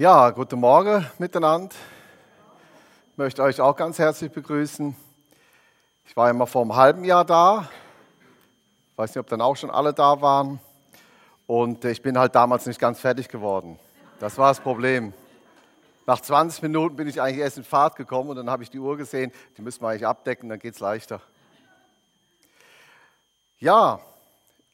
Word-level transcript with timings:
Ja, 0.00 0.30
guten 0.30 0.58
Morgen 0.58 1.06
miteinander. 1.18 1.76
Ich 3.10 3.18
möchte 3.18 3.42
euch 3.42 3.60
auch 3.60 3.76
ganz 3.76 3.98
herzlich 3.98 4.32
begrüßen. 4.32 4.96
Ich 6.06 6.16
war 6.16 6.30
immer 6.30 6.46
vor 6.46 6.62
einem 6.62 6.74
halben 6.74 7.04
Jahr 7.04 7.22
da. 7.22 7.68
Ich 8.92 8.96
weiß 8.96 9.10
nicht, 9.10 9.20
ob 9.20 9.26
dann 9.26 9.42
auch 9.42 9.56
schon 9.56 9.70
alle 9.70 9.92
da 9.92 10.22
waren. 10.22 10.58
Und 11.46 11.84
ich 11.84 12.00
bin 12.00 12.18
halt 12.18 12.34
damals 12.34 12.64
nicht 12.64 12.80
ganz 12.80 12.98
fertig 12.98 13.28
geworden. 13.28 13.78
Das 14.20 14.38
war 14.38 14.48
das 14.48 14.60
Problem. 14.60 15.12
Nach 16.06 16.22
20 16.22 16.62
Minuten 16.62 16.96
bin 16.96 17.06
ich 17.06 17.20
eigentlich 17.20 17.40
erst 17.40 17.58
in 17.58 17.64
Fahrt 17.64 17.96
gekommen 17.96 18.30
und 18.30 18.36
dann 18.36 18.48
habe 18.48 18.62
ich 18.62 18.70
die 18.70 18.78
Uhr 18.78 18.96
gesehen. 18.96 19.30
Die 19.58 19.60
müssen 19.60 19.82
wir 19.82 19.88
eigentlich 19.88 20.06
abdecken, 20.06 20.48
dann 20.48 20.60
geht 20.60 20.72
es 20.72 20.80
leichter. 20.80 21.20
Ja, 23.58 24.00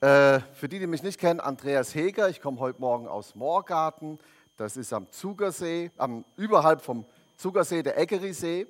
äh, 0.00 0.38
für 0.54 0.68
die, 0.68 0.78
die 0.78 0.86
mich 0.86 1.02
nicht 1.02 1.18
kennen, 1.18 1.40
Andreas 1.40 1.96
Heger. 1.96 2.28
Ich 2.28 2.40
komme 2.40 2.60
heute 2.60 2.80
Morgen 2.80 3.08
aus 3.08 3.34
Moorgarten. 3.34 4.20
Das 4.56 4.78
ist 4.78 4.90
am 4.94 5.10
Zugersee, 5.12 5.90
am, 5.98 6.24
überhalb 6.36 6.80
vom 6.80 7.04
Zugersee, 7.36 7.82
der 7.82 7.98
Eckerisee. 7.98 8.66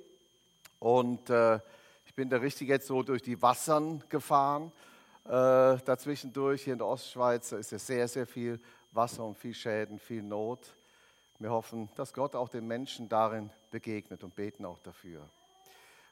Und 0.79 1.29
äh, 1.29 1.59
ich 2.05 2.13
bin 2.13 2.29
da 2.29 2.37
richtig 2.37 2.67
jetzt 2.67 2.87
so 2.87 3.03
durch 3.03 3.21
die 3.21 3.41
Wassern 3.41 4.03
gefahren. 4.09 4.73
Äh, 5.23 5.29
dazwischendurch 5.85 6.63
hier 6.63 6.73
in 6.73 6.79
der 6.79 6.87
Ostschweiz 6.87 7.53
ist 7.53 7.71
ja 7.71 7.79
sehr, 7.79 8.07
sehr 8.09 8.27
viel 8.27 8.59
Wasser 8.91 9.23
und 9.23 9.37
viel 9.37 9.53
Schäden, 9.53 9.97
viel 9.97 10.21
Not. 10.21 10.75
Wir 11.39 11.51
hoffen, 11.51 11.87
dass 11.95 12.13
Gott 12.13 12.35
auch 12.35 12.49
den 12.49 12.67
Menschen 12.67 13.07
darin 13.07 13.49
begegnet 13.71 14.25
und 14.25 14.35
beten 14.35 14.65
auch 14.65 14.79
dafür. 14.79 15.21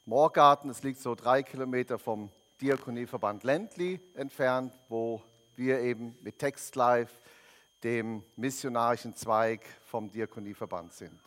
Moorgarten, 0.06 0.70
es 0.70 0.84
liegt 0.84 1.02
so 1.02 1.16
drei 1.16 1.44
Kilometer 1.44 2.00
vom 2.00 2.30
Diakonieverband 2.62 3.44
Ländli 3.44 4.00
entfernt, 4.14 4.74
wo 4.88 5.22
wir 5.58 5.82
eben 5.82 6.18
mit 6.22 6.40
Text 6.40 6.76
Live 6.78 7.20
dem 7.84 8.24
missionarischen 8.36 9.16
Zweig 9.16 9.62
vom 9.86 10.10
Diakonieverband 10.12 10.94
sind. 10.94 11.20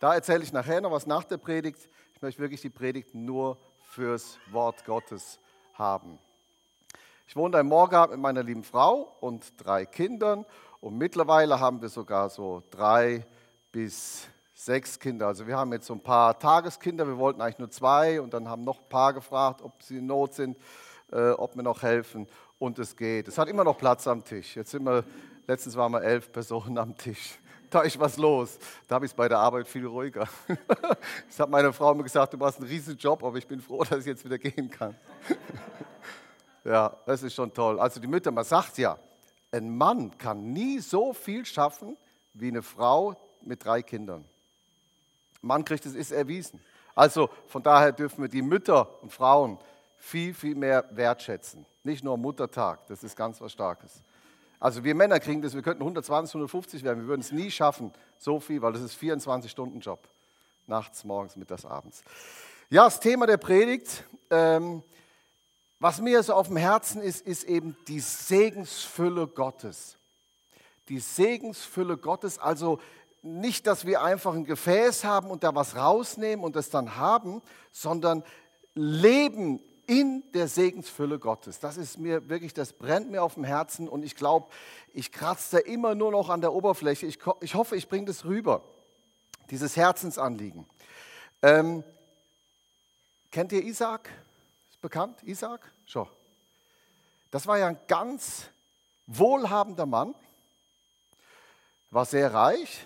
Da 0.00 0.14
erzähle 0.14 0.42
ich 0.42 0.52
nachher 0.52 0.80
noch 0.80 0.90
was 0.90 1.06
nach 1.06 1.24
der 1.24 1.38
Predigt. 1.38 1.88
Ich 2.14 2.22
möchte 2.22 2.40
wirklich 2.40 2.60
die 2.60 2.70
Predigt 2.70 3.14
nur 3.14 3.58
fürs 3.90 4.38
Wort 4.50 4.84
Gottes 4.84 5.38
haben. 5.74 6.18
Ich 7.26 7.36
wohne 7.36 7.58
in 7.58 7.66
Morgab 7.66 8.10
mit 8.10 8.20
meiner 8.20 8.42
lieben 8.42 8.64
Frau 8.64 9.16
und 9.20 9.52
drei 9.56 9.86
Kindern 9.86 10.44
und 10.80 10.98
mittlerweile 10.98 11.58
haben 11.58 11.80
wir 11.80 11.88
sogar 11.88 12.28
so 12.28 12.62
drei 12.70 13.26
bis 13.72 14.28
sechs 14.52 14.98
Kinder. 14.98 15.28
Also 15.28 15.46
wir 15.46 15.56
haben 15.56 15.72
jetzt 15.72 15.86
so 15.86 15.94
ein 15.94 16.02
paar 16.02 16.38
Tageskinder, 16.38 17.06
wir 17.06 17.18
wollten 17.18 17.40
eigentlich 17.40 17.58
nur 17.58 17.70
zwei 17.70 18.20
und 18.20 18.34
dann 18.34 18.48
haben 18.48 18.64
noch 18.64 18.80
ein 18.80 18.88
paar 18.88 19.12
gefragt, 19.12 19.62
ob 19.62 19.82
sie 19.82 19.98
in 19.98 20.06
Not 20.06 20.34
sind, 20.34 20.58
äh, 21.10 21.30
ob 21.30 21.56
wir 21.56 21.62
noch 21.62 21.82
helfen 21.82 22.26
und 22.58 22.78
es 22.78 22.96
geht. 22.96 23.28
Es 23.28 23.38
hat 23.38 23.48
immer 23.48 23.64
noch 23.64 23.78
Platz 23.78 24.06
am 24.06 24.22
Tisch. 24.24 24.56
Jetzt 24.56 24.70
sind 24.70 24.84
wir 24.84 25.04
Letztens 25.46 25.76
waren 25.76 25.92
wir 25.92 26.02
elf 26.02 26.32
Personen 26.32 26.78
am 26.78 26.96
Tisch. 26.96 27.38
Da 27.70 27.82
ist 27.82 27.98
was 27.98 28.16
los. 28.16 28.58
Da 28.86 28.96
habe 28.96 29.04
ich 29.04 29.10
es 29.10 29.16
bei 29.16 29.28
der 29.28 29.38
Arbeit 29.38 29.66
viel 29.66 29.86
ruhiger. 29.86 30.28
Ich 31.28 31.40
habe 31.40 31.50
meiner 31.50 31.72
Frau 31.72 31.92
mir 31.94 32.04
gesagt, 32.04 32.32
du 32.32 32.36
machst 32.36 32.58
einen 32.58 32.68
riesen 32.68 32.96
Job, 32.96 33.24
aber 33.24 33.36
ich 33.36 33.46
bin 33.46 33.60
froh, 33.60 33.82
dass 33.82 34.00
ich 34.00 34.06
jetzt 34.06 34.24
wieder 34.24 34.38
gehen 34.38 34.70
kann. 34.70 34.94
Ja, 36.66 36.96
das 37.04 37.22
ist 37.22 37.34
schon 37.34 37.52
toll. 37.52 37.78
Also 37.78 38.00
die 38.00 38.06
Mütter, 38.06 38.30
man 38.30 38.44
sagt 38.44 38.78
ja, 38.78 38.98
ein 39.52 39.76
Mann 39.76 40.16
kann 40.16 40.54
nie 40.54 40.78
so 40.78 41.12
viel 41.12 41.44
schaffen 41.44 41.98
wie 42.32 42.48
eine 42.48 42.62
Frau 42.62 43.16
mit 43.42 43.62
drei 43.62 43.82
Kindern. 43.82 44.24
Ein 45.42 45.46
Mann 45.46 45.64
kriegt 45.66 45.84
es, 45.84 45.94
ist 45.94 46.10
erwiesen. 46.10 46.58
Also 46.94 47.28
von 47.48 47.62
daher 47.62 47.92
dürfen 47.92 48.22
wir 48.22 48.28
die 48.30 48.40
Mütter 48.40 49.02
und 49.02 49.12
Frauen 49.12 49.58
viel, 49.98 50.32
viel 50.32 50.54
mehr 50.54 50.88
wertschätzen. 50.90 51.66
Nicht 51.82 52.02
nur 52.02 52.16
Muttertag, 52.16 52.86
das 52.86 53.04
ist 53.04 53.14
ganz 53.14 53.42
was 53.42 53.52
Starkes. 53.52 54.02
Also 54.64 54.82
wir 54.82 54.94
Männer 54.94 55.20
kriegen 55.20 55.42
das, 55.42 55.54
wir 55.54 55.60
könnten 55.60 55.82
120, 55.82 56.36
150 56.36 56.82
werden, 56.84 57.00
wir 57.00 57.08
würden 57.08 57.20
es 57.20 57.30
nie 57.32 57.50
schaffen, 57.50 57.92
so 58.16 58.40
viel, 58.40 58.62
weil 58.62 58.72
das 58.72 58.80
ist 58.80 58.98
24-Stunden-Job. 58.98 60.08
Nachts, 60.66 61.04
morgens, 61.04 61.36
mittags, 61.36 61.66
abends. 61.66 62.02
Ja, 62.70 62.84
das 62.84 62.98
Thema 62.98 63.26
der 63.26 63.36
Predigt, 63.36 64.04
ähm, 64.30 64.82
was 65.80 66.00
mir 66.00 66.22
so 66.22 66.32
auf 66.32 66.46
dem 66.46 66.56
Herzen 66.56 67.02
ist, 67.02 67.26
ist 67.26 67.44
eben 67.44 67.76
die 67.88 68.00
Segensfülle 68.00 69.26
Gottes. 69.26 69.98
Die 70.88 70.98
Segensfülle 70.98 71.98
Gottes, 71.98 72.38
also 72.38 72.80
nicht, 73.20 73.66
dass 73.66 73.84
wir 73.84 74.02
einfach 74.02 74.32
ein 74.32 74.46
Gefäß 74.46 75.04
haben 75.04 75.30
und 75.30 75.44
da 75.44 75.54
was 75.54 75.76
rausnehmen 75.76 76.42
und 76.42 76.56
das 76.56 76.70
dann 76.70 76.96
haben, 76.96 77.42
sondern 77.70 78.24
Leben 78.72 79.60
in 79.86 80.22
der 80.32 80.48
Segensfülle 80.48 81.18
Gottes. 81.18 81.60
Das 81.60 81.76
ist 81.76 81.98
mir 81.98 82.28
wirklich, 82.28 82.54
das 82.54 82.72
brennt 82.72 83.10
mir 83.10 83.22
auf 83.22 83.34
dem 83.34 83.44
Herzen 83.44 83.88
und 83.88 84.04
ich 84.04 84.16
glaube, 84.16 84.48
ich 84.92 85.12
kratze 85.12 85.56
da 85.56 85.62
immer 85.62 85.94
nur 85.94 86.10
noch 86.10 86.28
an 86.28 86.40
der 86.40 86.52
Oberfläche. 86.52 87.06
Ich, 87.06 87.18
ich 87.40 87.54
hoffe, 87.54 87.76
ich 87.76 87.88
bringe 87.88 88.06
das 88.06 88.24
rüber, 88.24 88.62
dieses 89.50 89.76
Herzensanliegen. 89.76 90.66
Ähm, 91.42 91.84
kennt 93.30 93.52
ihr 93.52 93.62
Isaac? 93.62 94.08
Ist 94.70 94.80
bekannt, 94.80 95.22
Isaac? 95.24 95.60
Schon. 95.86 96.08
Das 97.30 97.46
war 97.46 97.58
ja 97.58 97.66
ein 97.66 97.78
ganz 97.88 98.44
wohlhabender 99.06 99.86
Mann, 99.86 100.14
war 101.90 102.04
sehr 102.04 102.32
reich 102.32 102.84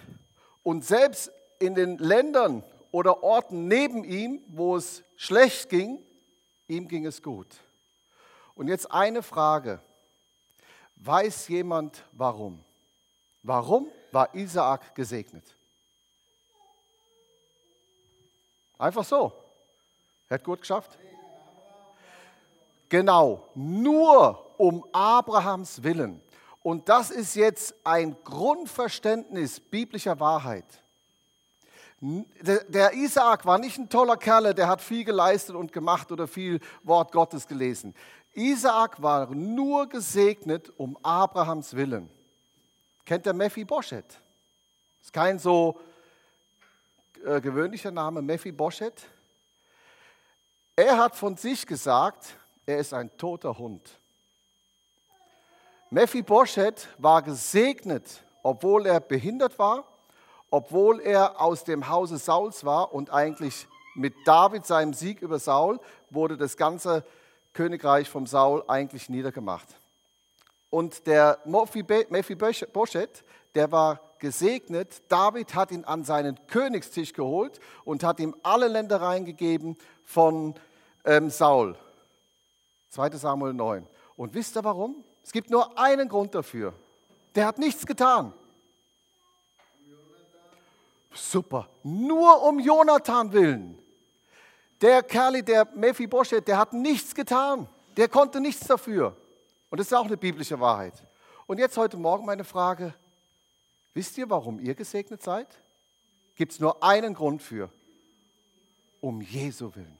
und 0.62 0.84
selbst 0.84 1.30
in 1.58 1.74
den 1.74 1.98
Ländern 1.98 2.62
oder 2.90 3.22
Orten 3.22 3.68
neben 3.68 4.04
ihm, 4.04 4.42
wo 4.48 4.76
es 4.76 5.04
schlecht 5.16 5.68
ging, 5.68 5.98
ihm 6.68 6.86
ging 6.86 7.06
es 7.06 7.22
gut. 7.22 7.56
Und 8.54 8.68
jetzt 8.68 8.90
eine 8.90 9.22
Frage. 9.22 9.80
Weiß 10.96 11.48
jemand 11.48 12.04
warum? 12.12 12.64
Warum 13.42 13.88
war 14.12 14.34
Isaak 14.34 14.94
gesegnet? 14.94 15.56
Einfach 18.76 19.04
so. 19.04 19.32
Er 20.28 20.34
hat 20.34 20.44
gut 20.44 20.60
geschafft. 20.60 20.98
Genau, 22.88 23.48
nur 23.54 24.58
um 24.58 24.84
Abrahams 24.92 25.82
Willen. 25.82 26.20
Und 26.62 26.88
das 26.88 27.10
ist 27.10 27.34
jetzt 27.34 27.74
ein 27.84 28.16
Grundverständnis 28.24 29.60
biblischer 29.60 30.18
Wahrheit. 30.20 30.66
Der 32.00 32.92
Isaak 32.92 33.44
war 33.44 33.58
nicht 33.58 33.76
ein 33.76 33.88
toller 33.88 34.16
Kerl, 34.16 34.54
der 34.54 34.68
hat 34.68 34.80
viel 34.80 35.04
geleistet 35.04 35.56
und 35.56 35.72
gemacht 35.72 36.12
oder 36.12 36.28
viel 36.28 36.60
Wort 36.84 37.10
Gottes 37.10 37.48
gelesen. 37.48 37.92
Isaak 38.34 39.02
war 39.02 39.34
nur 39.34 39.88
gesegnet 39.88 40.72
um 40.76 40.96
Abrahams 41.02 41.74
Willen. 41.74 42.08
Kennt 43.04 43.26
der 43.26 43.32
Mephibosheth? 43.32 44.20
Ist 45.02 45.12
kein 45.12 45.40
so 45.40 45.80
äh, 47.24 47.40
gewöhnlicher 47.40 47.90
Name, 47.90 48.22
Mephibosheth. 48.22 49.02
Er 50.76 50.98
hat 50.98 51.16
von 51.16 51.36
sich 51.36 51.66
gesagt, 51.66 52.36
er 52.64 52.78
ist 52.78 52.94
ein 52.94 53.10
toter 53.16 53.58
Hund. 53.58 53.98
Mephibosheth 55.90 56.86
war 56.98 57.22
gesegnet, 57.22 58.22
obwohl 58.44 58.86
er 58.86 59.00
behindert 59.00 59.58
war 59.58 59.84
obwohl 60.50 61.00
er 61.00 61.40
aus 61.40 61.64
dem 61.64 61.88
Hause 61.88 62.18
Sauls 62.18 62.64
war 62.64 62.92
und 62.92 63.10
eigentlich 63.10 63.66
mit 63.94 64.14
David, 64.24 64.64
seinem 64.64 64.94
Sieg 64.94 65.22
über 65.22 65.38
Saul, 65.38 65.80
wurde 66.10 66.36
das 66.36 66.56
ganze 66.56 67.04
Königreich 67.52 68.08
vom 68.08 68.26
Saul 68.26 68.62
eigentlich 68.68 69.08
niedergemacht. 69.08 69.68
Und 70.70 71.06
der 71.06 71.38
Mephibosheth, 71.44 73.24
der 73.54 73.72
war 73.72 74.00
gesegnet. 74.18 75.02
David 75.08 75.54
hat 75.54 75.70
ihn 75.70 75.84
an 75.84 76.04
seinen 76.04 76.38
Königstisch 76.46 77.12
geholt 77.12 77.58
und 77.84 78.04
hat 78.04 78.20
ihm 78.20 78.34
alle 78.42 78.68
Ländereien 78.68 79.24
gegeben 79.24 79.76
von 80.04 80.54
ähm, 81.04 81.30
Saul. 81.30 81.76
2 82.90 83.10
Samuel 83.10 83.54
9. 83.54 83.86
Und 84.16 84.34
wisst 84.34 84.56
ihr 84.56 84.64
warum? 84.64 85.04
Es 85.22 85.32
gibt 85.32 85.50
nur 85.50 85.78
einen 85.78 86.08
Grund 86.08 86.34
dafür. 86.34 86.72
Der 87.34 87.46
hat 87.46 87.58
nichts 87.58 87.86
getan. 87.86 88.32
Super. 91.18 91.68
Nur 91.82 92.42
um 92.44 92.58
Jonathan 92.60 93.32
willen. 93.32 93.78
Der 94.80 95.02
Kerl, 95.02 95.42
der 95.42 95.66
Mephibosheth, 95.74 96.46
der 96.46 96.58
hat 96.58 96.72
nichts 96.72 97.14
getan. 97.14 97.68
Der 97.96 98.08
konnte 98.08 98.40
nichts 98.40 98.66
dafür. 98.66 99.16
Und 99.70 99.80
das 99.80 99.88
ist 99.88 99.92
auch 99.92 100.06
eine 100.06 100.16
biblische 100.16 100.60
Wahrheit. 100.60 101.02
Und 101.46 101.58
jetzt 101.58 101.76
heute 101.76 101.96
Morgen 101.96 102.24
meine 102.24 102.44
Frage. 102.44 102.94
Wisst 103.94 104.16
ihr, 104.18 104.30
warum 104.30 104.60
ihr 104.60 104.74
gesegnet 104.74 105.22
seid? 105.22 105.48
Gibt 106.36 106.52
es 106.52 106.60
nur 106.60 106.82
einen 106.82 107.14
Grund 107.14 107.42
für. 107.42 107.70
Um 109.00 109.20
Jesu 109.20 109.74
willen. 109.74 109.98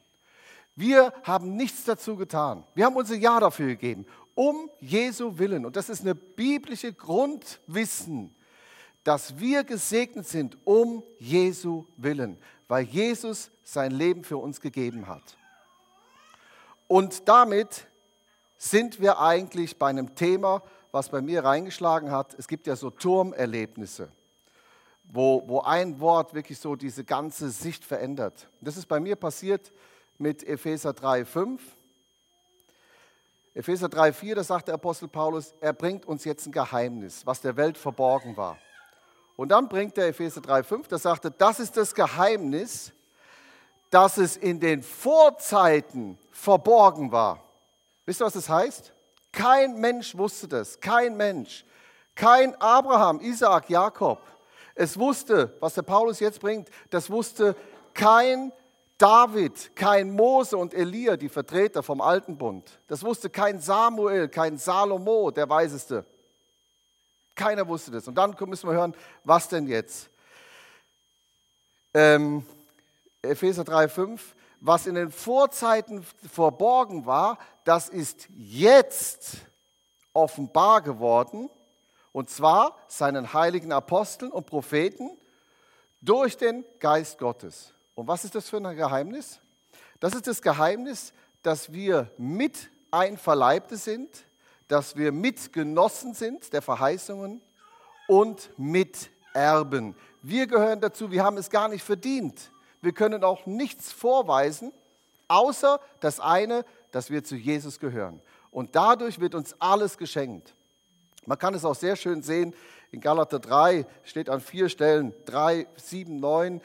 Wir 0.76 1.12
haben 1.25 1.56
nichts 1.56 1.85
dazu 1.85 2.15
getan. 2.15 2.65
Wir 2.75 2.85
haben 2.85 2.94
unser 2.94 3.17
Ja 3.17 3.41
dafür 3.41 3.67
gegeben. 3.67 4.06
Um 4.37 4.70
Jesu 4.79 5.37
willen. 5.38 5.67
Und 5.67 5.75
das 5.75 5.88
ist 5.88 6.03
eine 6.03 6.15
biblische 6.15 6.93
Grundwissen 6.93 8.35
dass 9.08 9.38
wir 9.38 9.64
gesegnet 9.64 10.28
sind 10.28 10.58
um 10.66 11.02
Jesu 11.19 11.87
willen, 11.96 12.37
weil 12.69 12.84
Jesus 12.84 13.50
sein 13.62 13.90
Leben 13.90 14.22
für 14.22 14.37
uns 14.37 14.60
gegeben 14.60 15.06
hat. 15.06 15.38
Und 16.88 17.26
damit 17.26 17.87
sind 18.58 19.00
wir 19.00 19.19
eigentlich 19.19 19.78
bei 19.78 19.88
einem 19.88 20.14
Thema, 20.14 20.62
was 20.93 21.08
bei 21.08 21.22
mir 21.22 21.43
reingeschlagen 21.43 22.10
hat. 22.10 22.34
Es 22.34 22.49
gibt 22.49 22.66
ja 22.66 22.76
so 22.76 22.90
Turmerlebnisse. 22.90 24.10
wo, 25.05 25.43
wo 25.46 25.62
ein 25.62 26.00
Wort 26.00 26.34
wirklich 26.34 26.58
so 26.58 26.76
diese 26.76 27.02
ganze 27.02 27.49
Sicht 27.49 27.87
verändert. 27.87 28.50
Das 28.60 28.76
ist 28.76 28.84
bei 28.84 29.00
mir 29.00 29.16
passiert 29.16 29.72
mit 30.19 30.46
Epheser 30.46 30.93
3, 30.93 31.25
5. 31.25 31.62
Epheser 33.55 33.88
3, 33.88 34.12
4, 34.12 34.34
da 34.34 34.44
sagt 34.44 34.69
der 34.69 34.75
Apostel 34.75 35.08
Paulus, 35.08 35.55
er 35.62 35.72
bringt 35.72 36.05
uns 36.05 36.26
jetzt 36.26 36.44
ein 36.44 36.52
Geheimnis, 36.52 37.25
was 37.25 37.40
der 37.40 37.56
Welt 37.56 37.78
verborgen 37.78 38.37
war. 38.37 38.58
Und 39.38 39.50
dann 39.50 39.69
bringt 39.69 39.96
der 39.96 40.08
Epheser 40.08 40.40
3, 40.40 40.64
5, 40.64 40.88
da 40.88 40.99
sagt 40.99 41.25
er, 41.25 41.31
das 41.31 41.61
ist 41.61 41.76
das 41.76 41.94
Geheimnis, 41.94 42.93
dass 43.88 44.19
es 44.19 44.37
in 44.37 44.58
den 44.58 44.82
Vorzeiten 44.82 46.19
verborgen 46.32 47.12
war. 47.12 47.44
Wisst 48.05 48.20
ihr, 48.20 48.25
was 48.25 48.32
das 48.32 48.49
heißt? 48.49 48.93
Kein 49.31 49.76
Mensch 49.79 50.19
wusste 50.19 50.49
das, 50.49 50.81
kein 50.81 51.17
Mensch. 51.17 51.64
Kein 52.17 52.61
Abraham, 52.61 53.20
Isaak, 53.20 53.70
Jakob. 53.70 54.19
Es 54.75 54.99
wusste, 54.99 55.55
was 55.61 55.75
der 55.75 55.82
Paulus 55.82 56.19
jetzt 56.19 56.41
bringt, 56.41 56.69
das 56.91 57.08
wusste 57.08 57.55
kein 57.94 58.50
David, 58.99 59.76
kein 59.76 60.11
Mose 60.11 60.56
und 60.56 60.75
Elia, 60.75 61.17
die 61.17 61.29
Vertreter 61.29 61.84
vom 61.84 62.00
Alten 62.00 62.37
Bund. 62.37 62.81
Das 62.88 63.05
wusste 63.05 63.31
kein 63.31 63.61
Samuel, 63.61 64.29
kein 64.29 64.58
Salomo, 64.58 65.31
der 65.31 65.49
Weiseste. 65.49 66.05
Keiner 67.38 67.67
wusste 67.67 67.90
das. 67.90 68.06
Und 68.06 68.17
dann 68.17 68.37
müssen 68.46 68.69
wir 68.69 68.75
hören, 68.75 68.94
was 69.25 69.49
denn 69.49 69.67
jetzt? 69.67 70.11
Ähm, 71.94 72.44
Epheser 73.23 73.62
3,5, 73.62 74.20
was 74.61 74.87
in 74.87 74.96
den 74.96 75.11
Vorzeiten 75.11 76.02
verborgen 76.31 77.06
war, 77.06 77.38
das 77.64 77.88
ist 77.88 78.29
jetzt 78.37 79.38
offenbar 80.12 80.82
geworden, 80.82 81.49
und 82.12 82.29
zwar 82.29 82.76
seinen 82.88 83.32
heiligen 83.32 83.73
Aposteln 83.73 84.32
und 84.32 84.46
Propheten 84.46 85.11
durch 86.00 86.37
den 86.37 86.64
Geist 86.81 87.19
Gottes. 87.19 87.73
Und 87.94 88.08
was 88.08 88.25
ist 88.25 88.34
das 88.34 88.49
für 88.49 88.56
ein 88.56 88.76
Geheimnis? 88.76 89.41
Das 90.00 90.14
ist 90.14 90.26
das 90.26 90.43
Geheimnis, 90.43 91.12
dass 91.43 91.73
wir 91.73 92.11
mit 92.17 92.70
Einverleibte 92.91 93.76
sind, 93.76 94.25
dass 94.69 94.97
wir 94.97 95.12
Mitgenossen 95.12 96.15
sind 96.15 96.53
der 96.53 96.62
Verheißungen 96.62 97.41
und 98.06 98.50
Miterben. 98.56 99.97
Wir 100.23 100.47
gehören 100.47 100.81
dazu, 100.81 101.11
wir 101.11 101.25
haben 101.25 101.38
es 101.38 101.50
gar 101.50 101.69
nicht 101.69 101.82
verdient. 101.82 102.53
Wir 102.81 102.93
können 102.93 103.25
auch 103.25 103.47
nichts 103.47 103.91
vorweisen, 103.91 104.73
außer 105.26 105.81
das 106.00 106.20
eine, 106.20 106.65
dass 106.91 107.11
wir 107.11 107.25
zu 107.25 107.35
Jesus 107.35 107.81
gehören. 107.81 108.20
Und 108.50 108.76
dadurch 108.76 109.20
wird 109.20 109.35
uns 109.35 109.56
alles 109.59 109.99
geschenkt. 109.99 110.55
Man 111.26 111.38
kann 111.38 111.55
es 111.55 111.65
auch 111.65 111.75
sehr 111.75 111.97
schön 111.97 112.23
sehen, 112.23 112.55
in 112.91 113.00
Galater 113.00 113.38
3 113.38 113.85
steht 114.03 114.31
an 114.31 114.41
vier 114.41 114.69
Stellen, 114.70 115.12
3, 115.26 115.67
7, 115.76 116.19
9, 116.19 116.62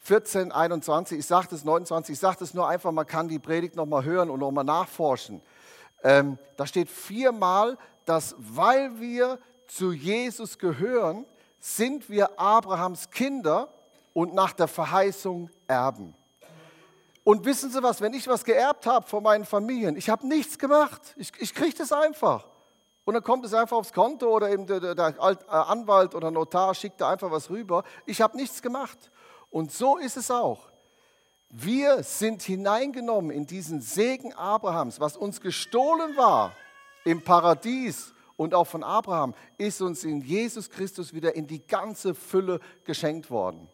14, 0.00 0.52
21, 0.52 1.18
ich 1.18 1.26
sage 1.26 1.48
das 1.50 1.64
29, 1.64 2.12
ich 2.12 2.18
sage 2.20 2.36
das 2.38 2.54
nur 2.54 2.68
einfach, 2.68 2.92
man 2.92 3.06
kann 3.06 3.28
die 3.28 3.40
Predigt 3.40 3.74
nochmal 3.74 4.04
hören 4.04 4.30
und 4.30 4.38
nochmal 4.38 4.64
nachforschen. 4.64 5.42
Ähm, 6.02 6.38
da 6.56 6.66
steht 6.66 6.88
viermal, 6.90 7.76
dass 8.04 8.34
weil 8.38 9.00
wir 9.00 9.38
zu 9.66 9.92
Jesus 9.92 10.58
gehören, 10.58 11.26
sind 11.60 12.08
wir 12.08 12.38
Abrahams 12.38 13.10
Kinder 13.10 13.72
und 14.12 14.34
nach 14.34 14.52
der 14.52 14.68
Verheißung 14.68 15.50
erben. 15.66 16.14
Und 17.24 17.44
wissen 17.44 17.70
Sie 17.70 17.82
was, 17.82 18.00
wenn 18.00 18.14
ich 18.14 18.26
was 18.26 18.44
geerbt 18.44 18.86
habe 18.86 19.06
von 19.06 19.22
meinen 19.22 19.44
Familien, 19.44 19.96
ich 19.96 20.08
habe 20.08 20.26
nichts 20.26 20.58
gemacht, 20.58 21.14
ich, 21.16 21.30
ich 21.38 21.54
kriege 21.54 21.76
das 21.76 21.92
einfach. 21.92 22.46
Und 23.04 23.14
dann 23.14 23.22
kommt 23.22 23.44
es 23.44 23.54
einfach 23.54 23.76
aufs 23.76 23.92
Konto 23.92 24.28
oder 24.28 24.50
eben 24.50 24.66
der, 24.66 24.94
der 24.94 25.14
äh, 25.18 25.36
Anwalt 25.48 26.14
oder 26.14 26.30
Notar 26.30 26.74
schickt 26.74 27.00
da 27.00 27.10
einfach 27.10 27.30
was 27.30 27.48
rüber. 27.48 27.84
Ich 28.04 28.20
habe 28.20 28.36
nichts 28.36 28.60
gemacht. 28.60 29.10
Und 29.50 29.72
so 29.72 29.96
ist 29.96 30.16
es 30.16 30.30
auch. 30.30 30.67
Wir 31.50 32.02
sind 32.02 32.42
hineingenommen 32.42 33.30
in 33.30 33.46
diesen 33.46 33.80
Segen 33.80 34.34
Abrahams, 34.34 35.00
was 35.00 35.16
uns 35.16 35.40
gestohlen 35.40 36.16
war 36.16 36.54
im 37.04 37.22
Paradies 37.22 38.12
und 38.36 38.54
auch 38.54 38.66
von 38.66 38.82
Abraham, 38.82 39.34
ist 39.56 39.80
uns 39.80 40.04
in 40.04 40.20
Jesus 40.20 40.70
Christus 40.70 41.14
wieder 41.14 41.34
in 41.34 41.46
die 41.46 41.66
ganze 41.66 42.14
Fülle 42.14 42.60
geschenkt 42.84 43.30
worden 43.30 43.68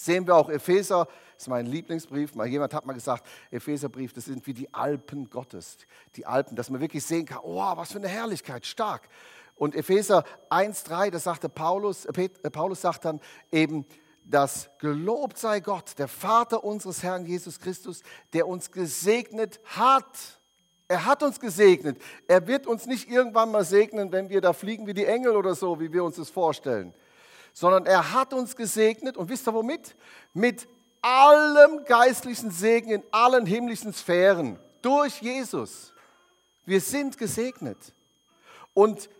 sehen 0.00 0.26
wir 0.26 0.34
auch 0.34 0.48
Epheser, 0.48 1.06
das 1.34 1.44
ist 1.44 1.48
mein 1.48 1.66
Lieblingsbrief. 1.66 2.34
Mal 2.34 2.46
jemand 2.46 2.74
hat 2.74 2.86
mal 2.86 2.92
gesagt, 2.92 3.26
Epheserbrief, 3.50 4.12
das 4.12 4.24
sind 4.24 4.46
wie 4.46 4.54
die 4.54 4.72
Alpen 4.72 5.30
Gottes. 5.30 5.78
Die 6.16 6.26
Alpen, 6.26 6.56
dass 6.56 6.70
man 6.70 6.80
wirklich 6.80 7.04
sehen 7.04 7.26
kann, 7.26 7.40
oh, 7.42 7.76
was 7.76 7.92
für 7.92 7.98
eine 7.98 8.08
Herrlichkeit, 8.08 8.66
stark. 8.66 9.08
Und 9.56 9.74
Epheser 9.74 10.24
1,3, 10.48 11.10
das 11.10 11.24
sagte 11.24 11.48
Paulus, 11.48 12.06
äh, 12.06 12.28
Paulus 12.50 12.80
sagt 12.80 13.04
dann 13.04 13.20
eben, 13.52 13.84
dass 14.30 14.70
gelobt 14.78 15.38
sei 15.38 15.60
Gott, 15.60 15.98
der 15.98 16.08
Vater 16.08 16.64
unseres 16.64 17.02
Herrn 17.02 17.26
Jesus 17.26 17.58
Christus, 17.58 18.02
der 18.32 18.46
uns 18.46 18.70
gesegnet 18.70 19.60
hat. 19.64 20.40
Er 20.88 21.04
hat 21.04 21.22
uns 21.22 21.38
gesegnet. 21.40 22.00
Er 22.26 22.46
wird 22.46 22.66
uns 22.66 22.86
nicht 22.86 23.08
irgendwann 23.08 23.50
mal 23.50 23.64
segnen, 23.64 24.12
wenn 24.12 24.28
wir 24.28 24.40
da 24.40 24.52
fliegen 24.52 24.86
wie 24.86 24.94
die 24.94 25.06
Engel 25.06 25.36
oder 25.36 25.54
so, 25.54 25.80
wie 25.80 25.92
wir 25.92 26.04
uns 26.04 26.16
das 26.16 26.30
vorstellen 26.30 26.94
sondern 27.52 27.86
er 27.86 28.12
hat 28.12 28.32
uns 28.32 28.56
gesegnet 28.56 29.16
und 29.16 29.28
wisst 29.28 29.48
ihr 29.48 29.54
womit? 29.54 29.96
Mit 30.32 30.68
allem 31.02 31.84
geistlichen 31.84 32.50
Segen 32.50 32.90
in 32.90 33.02
allen 33.10 33.46
himmlischen 33.46 33.92
Sphären 33.92 34.58
durch 34.82 35.20
Jesus. 35.20 35.92
Wir 36.64 36.80
sind 36.80 37.18
gesegnet. 37.18 37.94
Und 38.74 39.10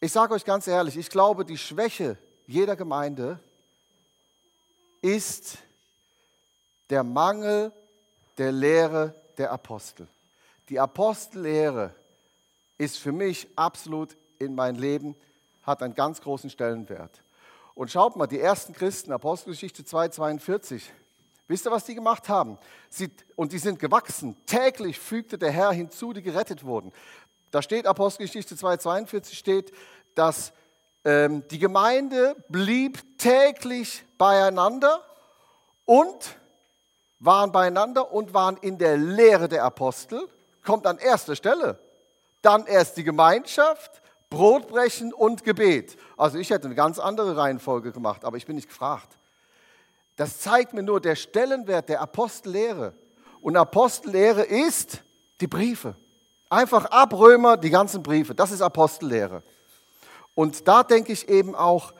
ich 0.00 0.12
sage 0.12 0.34
euch 0.34 0.44
ganz 0.44 0.66
ehrlich, 0.66 0.96
ich 0.96 1.10
glaube, 1.10 1.44
die 1.44 1.58
Schwäche 1.58 2.18
jeder 2.46 2.76
Gemeinde 2.76 3.40
ist 5.04 5.58
der 6.88 7.04
Mangel 7.04 7.72
der 8.38 8.52
Lehre 8.52 9.14
der 9.36 9.52
Apostel. 9.52 10.08
Die 10.70 10.80
Apostellehre 10.80 11.94
ist 12.78 12.98
für 12.98 13.12
mich 13.12 13.46
absolut 13.54 14.16
in 14.38 14.54
mein 14.54 14.76
Leben 14.76 15.14
hat 15.62 15.82
einen 15.82 15.94
ganz 15.94 16.22
großen 16.22 16.48
Stellenwert. 16.48 17.22
Und 17.74 17.90
schaut 17.90 18.16
mal, 18.16 18.26
die 18.26 18.40
ersten 18.40 18.72
Christen, 18.72 19.12
Apostelgeschichte 19.12 19.82
2,42, 19.82 20.80
wisst 21.48 21.66
ihr, 21.66 21.70
was 21.70 21.84
die 21.84 21.94
gemacht 21.94 22.30
haben? 22.30 22.56
Sie, 22.88 23.10
und 23.36 23.52
die 23.52 23.58
sind 23.58 23.78
gewachsen. 23.78 24.38
Täglich 24.46 24.98
fügte 24.98 25.36
der 25.36 25.50
Herr 25.50 25.72
hinzu, 25.72 26.14
die 26.14 26.22
gerettet 26.22 26.64
wurden. 26.64 26.92
Da 27.50 27.60
steht 27.60 27.86
Apostelgeschichte 27.86 28.54
2,42 28.54 29.34
steht, 29.34 29.72
dass 30.14 30.54
die 31.06 31.58
Gemeinde 31.58 32.34
blieb 32.48 33.18
täglich 33.18 34.04
beieinander 34.16 35.04
und 35.84 36.38
waren 37.18 37.52
beieinander 37.52 38.10
und 38.12 38.32
waren 38.32 38.56
in 38.58 38.78
der 38.78 38.96
Lehre 38.96 39.48
der 39.48 39.64
Apostel. 39.64 40.28
Kommt 40.64 40.86
an 40.86 40.98
erster 40.98 41.36
Stelle. 41.36 41.78
Dann 42.40 42.66
erst 42.66 42.96
die 42.96 43.04
Gemeinschaft, 43.04 44.02
Brotbrechen 44.30 45.12
und 45.12 45.44
Gebet. 45.44 45.96
Also 46.16 46.38
ich 46.38 46.50
hätte 46.50 46.66
eine 46.66 46.74
ganz 46.74 46.98
andere 46.98 47.36
Reihenfolge 47.36 47.92
gemacht, 47.92 48.24
aber 48.24 48.36
ich 48.36 48.46
bin 48.46 48.56
nicht 48.56 48.68
gefragt. 48.68 49.18
Das 50.16 50.40
zeigt 50.40 50.72
mir 50.72 50.82
nur 50.82 51.00
der 51.00 51.16
Stellenwert 51.16 51.88
der 51.88 52.00
Apostellehre. 52.00 52.94
Und 53.40 53.56
Apostellehre 53.56 54.42
ist 54.42 55.02
die 55.40 55.46
Briefe. 55.46 55.96
Einfach 56.48 56.86
ab 56.86 57.12
Römer 57.12 57.56
die 57.56 57.70
ganzen 57.70 58.02
Briefe. 58.02 58.34
Das 58.34 58.50
ist 58.50 58.62
Apostellehre. 58.62 59.42
Und 60.34 60.66
da 60.66 60.82
denke 60.82 61.12
ich 61.12 61.28
eben 61.28 61.54
auch, 61.54 61.92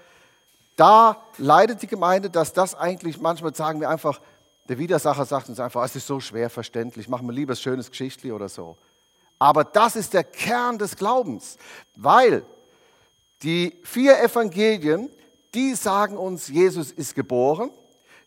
da 0.77 1.23
leidet 1.39 1.83
die 1.83 1.87
Gemeinde, 1.87 2.31
dass 2.31 2.53
das 2.53 2.75
eigentlich, 2.75 3.21
manchmal 3.21 3.55
sagen 3.55 3.81
wir 3.81 3.89
einfach, 3.89 4.21
der 4.69 4.79
Widersacher 4.79 5.25
sagt 5.25 5.49
uns 5.49 5.61
einfach, 5.61 5.85
es 5.85 5.95
ist 5.95 6.07
so 6.07 6.21
schwer 6.21 6.51
verständlich, 6.51 7.09
machen 7.09 7.27
wir 7.27 7.33
lieber 7.33 7.53
ein 7.53 7.57
schönes 7.57 7.91
Geschichtli 7.91 8.33
oder 8.33 8.49
so. 8.49 8.77
Aber 9.39 9.65
das 9.65 9.95
ist 9.95 10.15
der 10.15 10.25
Kern 10.25 10.79
des 10.79 10.97
Glaubens, 10.97 11.59
weil 11.97 12.45
die 13.43 13.77
vier 13.85 14.23
Evangelien, 14.23 15.11
die 15.53 15.75
sagen 15.75 16.17
uns, 16.17 16.49
Jesus 16.49 16.91
ist 16.91 17.15
geboren, 17.15 17.71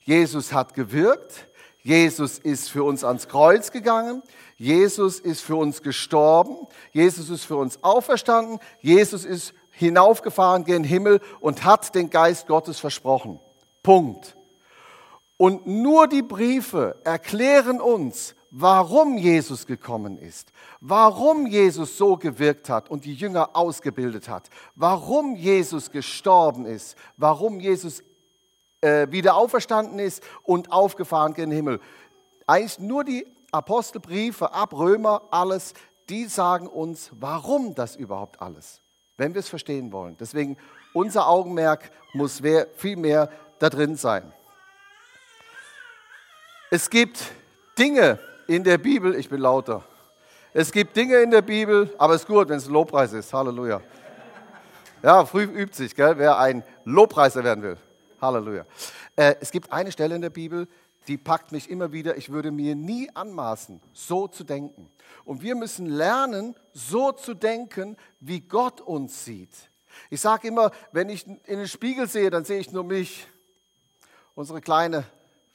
Jesus 0.02 0.54
hat 0.54 0.74
gewirkt, 0.74 1.48
Jesus 1.82 2.38
ist 2.38 2.70
für 2.70 2.84
uns 2.84 3.04
ans 3.04 3.28
Kreuz 3.28 3.72
gegangen, 3.72 4.22
Jesus 4.58 5.20
ist 5.20 5.42
für 5.42 5.56
uns 5.56 5.82
gestorben, 5.82 6.68
Jesus 6.92 7.30
ist 7.30 7.46
für 7.46 7.58
uns 7.58 7.84
auferstanden, 7.84 8.60
Jesus 8.82 9.26
ist 9.26 9.54
hinaufgefahren 9.78 10.64
gen 10.64 10.84
Himmel 10.84 11.22
und 11.40 11.64
hat 11.64 11.94
den 11.94 12.10
Geist 12.10 12.48
Gottes 12.48 12.80
versprochen. 12.80 13.40
Punkt. 13.84 14.36
Und 15.38 15.68
nur 15.68 16.08
die 16.08 16.24
Briefe 16.24 17.00
erklären 17.04 17.80
uns, 17.80 18.36
warum 18.50 19.18
Jesus 19.18 19.68
gekommen 19.68 20.18
ist, 20.18 20.52
warum 20.82 21.46
Jesus 21.46 21.96
so 21.96 22.18
gewirkt 22.18 22.70
hat 22.70 22.90
und 22.90 23.06
die 23.06 23.14
Jünger 23.14 23.52
ausgebildet 23.54 24.30
hat, 24.30 24.50
warum 24.76 25.36
Jesus 25.36 25.92
gestorben 25.92 26.66
ist, 26.66 26.96
warum 27.18 27.60
Jesus 27.60 28.04
äh, 28.82 29.08
wieder 29.12 29.36
auferstanden 29.36 30.00
ist 30.00 30.24
und 30.44 30.72
aufgefahren 30.72 31.36
den 31.36 31.52
Himmel. 31.52 31.80
Eigentlich 32.48 32.80
nur 32.80 33.04
die 33.04 33.28
Apostelbriefe 33.52 34.54
ab 34.54 34.74
Römer, 34.74 35.22
alles, 35.30 35.74
die 36.10 36.26
sagen 36.26 36.68
uns, 36.68 37.12
warum 37.20 37.76
das 37.76 37.96
überhaupt 37.96 38.42
alles. 38.42 38.82
Wenn 39.18 39.34
wir 39.34 39.40
es 39.40 39.50
verstehen 39.50 39.92
wollen. 39.92 40.16
Deswegen, 40.20 40.58
unser 40.94 41.28
Augenmerk 41.28 41.92
muss 42.14 42.42
viel 42.76 42.96
mehr 42.96 43.30
da 43.60 43.70
drin 43.70 43.96
sein. 43.96 44.32
Es 46.70 46.90
gibt 46.90 47.32
Dinge 47.78 48.20
in 48.48 48.64
der 48.64 48.78
Bibel, 48.78 49.16
ich 49.16 49.30
bin 49.30 49.42
lauter. 49.42 49.84
Es 50.54 50.72
gibt 50.72 50.96
Dinge 50.96 51.18
in 51.18 51.32
der 51.32 51.42
Bibel, 51.42 51.94
aber 51.98 52.16
es 52.16 52.22
ist 52.22 52.28
gut, 52.28 52.50
wenn 52.50 52.58
es 52.58 52.68
ein 52.68 52.74
Lobpreis 52.74 53.14
ist. 53.14 53.34
Halleluja. 53.34 53.82
Ja, 55.04 55.26
früh 55.26 55.44
übt 55.44 55.76
sich, 55.76 55.96
gell, 55.96 56.18
wer 56.18 56.38
ein 56.40 56.64
Lobpreiser 56.84 57.44
werden 57.44 57.64
will. 57.64 57.78
Halleluja. 58.20 58.66
Äh, 59.16 59.36
es 59.40 59.52
gibt 59.52 59.72
eine 59.72 59.92
Stelle 59.92 60.16
in 60.16 60.22
der 60.22 60.32
Bibel, 60.32 60.68
die 61.08 61.18
packt 61.18 61.52
mich 61.52 61.70
immer 61.70 61.92
wieder. 61.92 62.18
Ich 62.18 62.30
würde 62.30 62.52
mir 62.52 62.76
nie 62.76 63.10
anmaßen, 63.14 63.82
so 63.94 64.28
zu 64.28 64.44
denken. 64.44 64.90
Und 65.24 65.42
wir 65.42 65.56
müssen 65.56 65.86
lernen, 65.86 66.56
so 66.74 67.12
zu 67.12 67.34
denken, 67.34 67.98
wie 68.20 68.42
Gott 68.42 68.82
uns 68.82 69.26
sieht. 69.26 69.70
Ich 70.10 70.22
sage 70.22 70.50
immer, 70.50 70.72
wenn 70.92 71.10
ich 71.10 71.26
in 71.26 71.40
den 71.46 71.68
Spiegel 71.68 72.08
sehe, 72.08 72.30
dann 72.30 72.46
sehe 72.46 72.60
ich 72.60 72.72
nur 72.72 72.84
mich. 72.84 73.28
Unsere 74.36 74.62
kleine 74.62 75.06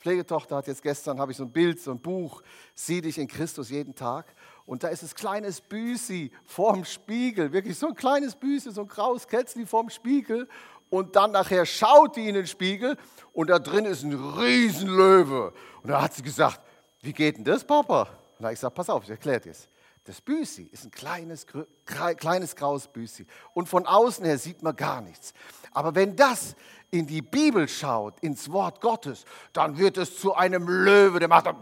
Pflegetochter 0.01 0.57
hat 0.57 0.67
jetzt 0.67 0.83
gestern, 0.83 1.21
habe 1.21 1.31
ich 1.31 1.39
so 1.39 1.45
ein 1.45 1.53
Bild, 1.53 1.81
so 1.81 1.93
ein 1.93 2.01
Buch, 2.01 2.43
sieh 2.75 3.01
dich 3.01 3.19
in 3.19 3.29
Christus 3.29 3.71
jeden 3.71 3.95
Tag. 3.95 4.35
Und 4.67 4.83
da 4.83 4.89
ist 4.89 5.05
das 5.05 5.15
kleines 5.15 5.61
Büsi 5.61 6.33
vorm 6.45 6.85
Spiegel, 6.85 7.53
wirklich 7.53 7.79
so 7.79 7.89
ein 7.89 7.95
kleines 7.95 8.35
Büsi, 8.35 8.73
so 8.73 8.81
ein 8.81 8.89
graues 8.89 9.29
Kätzchen 9.29 9.67
vorm 9.67 9.91
Spiegel. 9.91 10.49
Und 10.93 11.17
dann 11.17 11.31
nachher 11.31 11.65
schaut 11.65 12.17
die 12.17 12.29
in 12.29 12.35
den 12.35 12.47
Spiegel 12.47 12.99
und 13.33 13.49
da 13.49 13.59
drin 13.59 13.87
ist 13.87 14.03
ein 14.03 14.13
Riesenlöwe. 14.13 15.55
Und 15.83 15.89
da 15.89 16.03
hat 16.03 16.13
sie 16.13 16.21
gesagt, 16.23 16.61
wie 17.01 17.15
geht 17.15 17.39
denn 17.39 17.45
das, 17.45 17.65
Papa? 17.65 18.09
Und 18.39 18.45
ich 18.45 18.57
gesagt, 18.57 18.75
pass 18.75 18.91
auf, 18.91 19.03
ich 19.05 19.09
erkläre 19.09 19.41
dir 19.41 19.53
es. 19.53 19.69
Das 20.05 20.21
Büsi 20.21 20.65
ist 20.71 20.85
ein 20.85 20.91
kleines, 20.91 21.47
kleines 21.87 22.55
graues 22.55 22.89
Büsi. 22.89 23.27
Und 23.55 23.71
von 23.71 23.87
außen 23.87 24.23
her 24.27 24.37
sieht 24.37 24.63
man 24.63 24.77
gar 24.77 25.01
nichts. 25.01 25.33
Aber 25.73 25.95
wenn 25.95 26.15
das 26.15 26.57
in 26.91 27.07
die 27.07 27.23
Bibel 27.23 27.69
schaut, 27.69 28.21
ins 28.21 28.53
Wort 28.53 28.83
Gottes, 28.83 29.25
dann 29.55 29.79
wird 29.79 29.97
es 29.97 30.21
zu 30.21 30.35
einem 30.35 30.69
Löwe, 30.69 31.21
der 31.21 31.29
macht 31.29 31.47
dann 31.47 31.57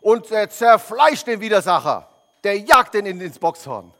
und 0.00 0.30
er 0.30 0.48
zerfleischt 0.48 1.26
den 1.26 1.40
Widersacher. 1.40 2.08
Der 2.44 2.56
jagt 2.60 2.94
ihn 2.94 3.06
ins 3.06 3.40
Boxhorn. 3.40 3.92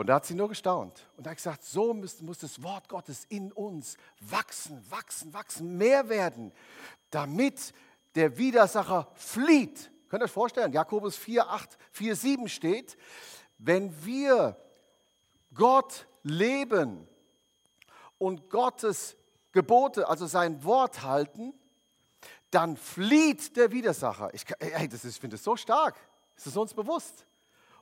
Und 0.00 0.06
da 0.06 0.14
hat 0.14 0.24
sie 0.24 0.32
nur 0.32 0.48
gestaunt. 0.48 1.06
Und 1.18 1.26
hat 1.26 1.36
gesagt, 1.36 1.62
so 1.62 1.92
muss, 1.92 2.22
muss 2.22 2.38
das 2.38 2.62
Wort 2.62 2.88
Gottes 2.88 3.26
in 3.28 3.52
uns 3.52 3.98
wachsen, 4.20 4.82
wachsen, 4.88 5.30
wachsen, 5.34 5.76
mehr 5.76 6.08
werden, 6.08 6.52
damit 7.10 7.74
der 8.14 8.38
Widersacher 8.38 9.08
flieht. 9.14 9.90
Könnt 10.08 10.22
ihr 10.22 10.24
euch 10.24 10.30
vorstellen, 10.30 10.72
Jakobus 10.72 11.18
4, 11.18 11.50
8, 11.50 11.76
4, 11.92 12.16
7 12.16 12.48
steht, 12.48 12.96
wenn 13.58 13.94
wir 14.02 14.56
Gott 15.52 16.06
leben 16.22 17.06
und 18.16 18.48
Gottes 18.48 19.16
Gebote, 19.52 20.08
also 20.08 20.26
sein 20.26 20.64
Wort 20.64 21.02
halten, 21.02 21.52
dann 22.50 22.78
flieht 22.78 23.54
der 23.54 23.70
Widersacher. 23.70 24.32
Ich, 24.32 24.46
ich 24.48 25.20
finde 25.20 25.36
es 25.36 25.44
so 25.44 25.58
stark. 25.58 25.94
Ist 26.38 26.46
es 26.46 26.56
uns 26.56 26.72
bewusst? 26.72 27.26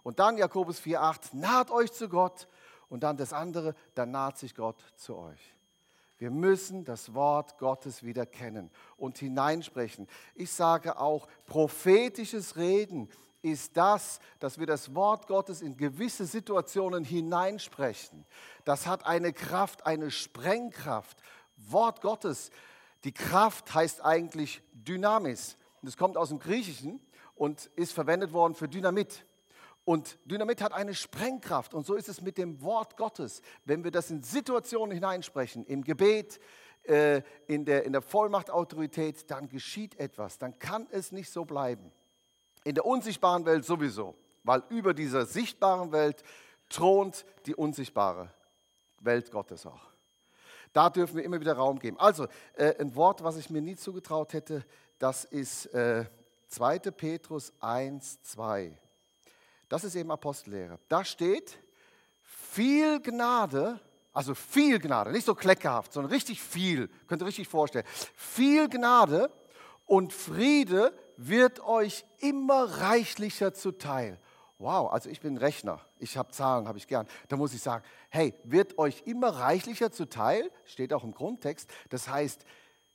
Und 0.09 0.21
dann 0.21 0.39
Jakobus 0.39 0.81
4,8, 0.81 1.37
naht 1.37 1.71
euch 1.71 1.93
zu 1.93 2.09
Gott. 2.09 2.49
Und 2.89 3.03
dann 3.03 3.19
das 3.19 3.35
andere, 3.35 3.75
dann 3.95 4.11
naht 4.11 4.39
sich 4.39 4.55
Gott 4.55 4.83
zu 4.97 5.15
euch. 5.19 5.55
Wir 6.17 6.31
müssen 6.31 6.87
das 6.87 7.13
Wort 7.13 7.59
Gottes 7.59 8.03
wieder 8.03 8.25
kennen 8.25 8.71
und 8.97 9.19
hineinsprechen. 9.19 10.09
Ich 10.35 10.51
sage 10.51 10.99
auch, 10.99 11.29
prophetisches 11.45 12.57
Reden 12.57 13.11
ist 13.43 13.77
das, 13.77 14.19
dass 14.39 14.59
wir 14.59 14.67
das 14.67 14.95
Wort 14.95 15.27
Gottes 15.27 15.61
in 15.61 15.77
gewisse 15.77 16.25
Situationen 16.25 17.05
hineinsprechen. 17.05 18.25
Das 18.65 18.87
hat 18.87 19.05
eine 19.05 19.35
Kraft, 19.35 19.85
eine 19.85 20.11
Sprengkraft. 20.11 21.19
Wort 21.59 22.01
Gottes, 22.01 22.51
die 23.05 23.13
Kraft 23.13 23.75
heißt 23.75 24.03
eigentlich 24.03 24.63
Dynamis. 24.73 25.59
Das 25.83 25.99
kommt 25.99 26.17
aus 26.17 26.31
dem 26.31 26.39
Griechischen 26.39 26.99
und 27.35 27.67
ist 27.77 27.93
verwendet 27.93 28.33
worden 28.33 28.55
für 28.55 28.69
Dynamit. 28.69 29.27
Und 29.89 30.19
Dynamit 30.27 30.61
hat 30.61 30.75
eine 30.75 30.95
Sprengkraft. 30.95 31.73
Und 31.73 31.87
so 31.87 31.95
ist 31.95 32.11
es 32.11 32.21
mit 32.21 32.37
dem 32.37 32.61
Wort 32.61 32.99
Gottes. 32.99 33.41
Wenn 33.65 33.85
wir 33.85 33.91
das 33.91 34.11
in 34.11 34.23
Situationen 34.23 34.93
hineinsprechen, 34.93 35.65
im 35.65 35.83
Gebet, 35.83 36.41
äh, 36.83 37.23
in 37.47 37.65
der, 37.65 37.87
in 37.87 37.95
der 37.95 38.03
Vollmachtautorität, 38.03 39.31
dann 39.31 39.49
geschieht 39.49 39.99
etwas. 39.99 40.37
Dann 40.37 40.59
kann 40.59 40.87
es 40.91 41.11
nicht 41.11 41.31
so 41.31 41.47
bleiben. 41.47 41.91
In 42.65 42.75
der 42.75 42.85
unsichtbaren 42.85 43.47
Welt 43.47 43.65
sowieso, 43.65 44.15
weil 44.45 44.63
über 44.69 44.93
dieser 44.93 45.25
sichtbaren 45.25 45.91
Welt 45.91 46.23
thront 46.69 47.25
die 47.47 47.55
unsichtbare 47.55 48.31
Welt 49.01 49.31
Gottes 49.31 49.65
auch. 49.65 49.87
Da 50.75 50.91
dürfen 50.91 51.17
wir 51.17 51.25
immer 51.25 51.41
wieder 51.41 51.55
Raum 51.55 51.79
geben. 51.79 51.99
Also, 51.99 52.27
äh, 52.57 52.75
ein 52.79 52.95
Wort, 52.95 53.25
was 53.25 53.39
ich 53.39 53.49
mir 53.49 53.63
nie 53.63 53.77
zugetraut 53.77 54.35
hätte, 54.35 54.67
das 54.99 55.25
ist 55.25 55.65
äh, 55.73 56.05
2. 56.49 56.79
Petrus 56.79 57.55
1, 57.61 58.23
2. 58.25 58.79
Das 59.69 59.85
ist 59.85 59.95
eben 59.95 60.11
Apostellehre. 60.11 60.79
Da 60.89 61.05
steht, 61.05 61.59
viel 62.23 63.01
Gnade, 63.01 63.81
also 64.13 64.35
viel 64.35 64.79
Gnade, 64.79 65.13
nicht 65.13 65.27
so 65.27 65.35
kleckerhaft, 65.35 65.93
sondern 65.93 66.13
richtig 66.13 66.41
viel, 66.43 66.89
könnt 67.07 67.23
ihr 67.23 67.27
richtig 67.27 67.49
vorstellen. 67.49 67.85
Viel 68.17 68.69
Gnade 68.69 69.31
und 69.87 70.13
Friede 70.13 70.93
wird 71.17 71.61
euch 71.61 72.05
immer 72.19 72.65
reichlicher 72.81 73.53
zuteil. 73.53 74.19
Wow, 74.59 74.91
also 74.91 75.09
ich 75.09 75.21
bin 75.21 75.37
Rechner, 75.37 75.81
ich 75.99 76.17
habe 76.17 76.33
Zahlen, 76.33 76.67
habe 76.67 76.79
ich 76.79 76.89
gern. 76.89 77.07
Da 77.29 77.37
muss 77.37 77.55
ich 77.55 77.63
sagen, 77.63 77.85
hey, 78.09 78.35
wird 78.43 78.77
euch 78.77 79.03
immer 79.07 79.29
reichlicher 79.29 79.93
zuteil, 79.93 80.51
steht 80.65 80.93
auch 80.93 81.05
im 81.05 81.13
Grundtext. 81.13 81.71
Das 81.91 82.09
heißt, 82.09 82.45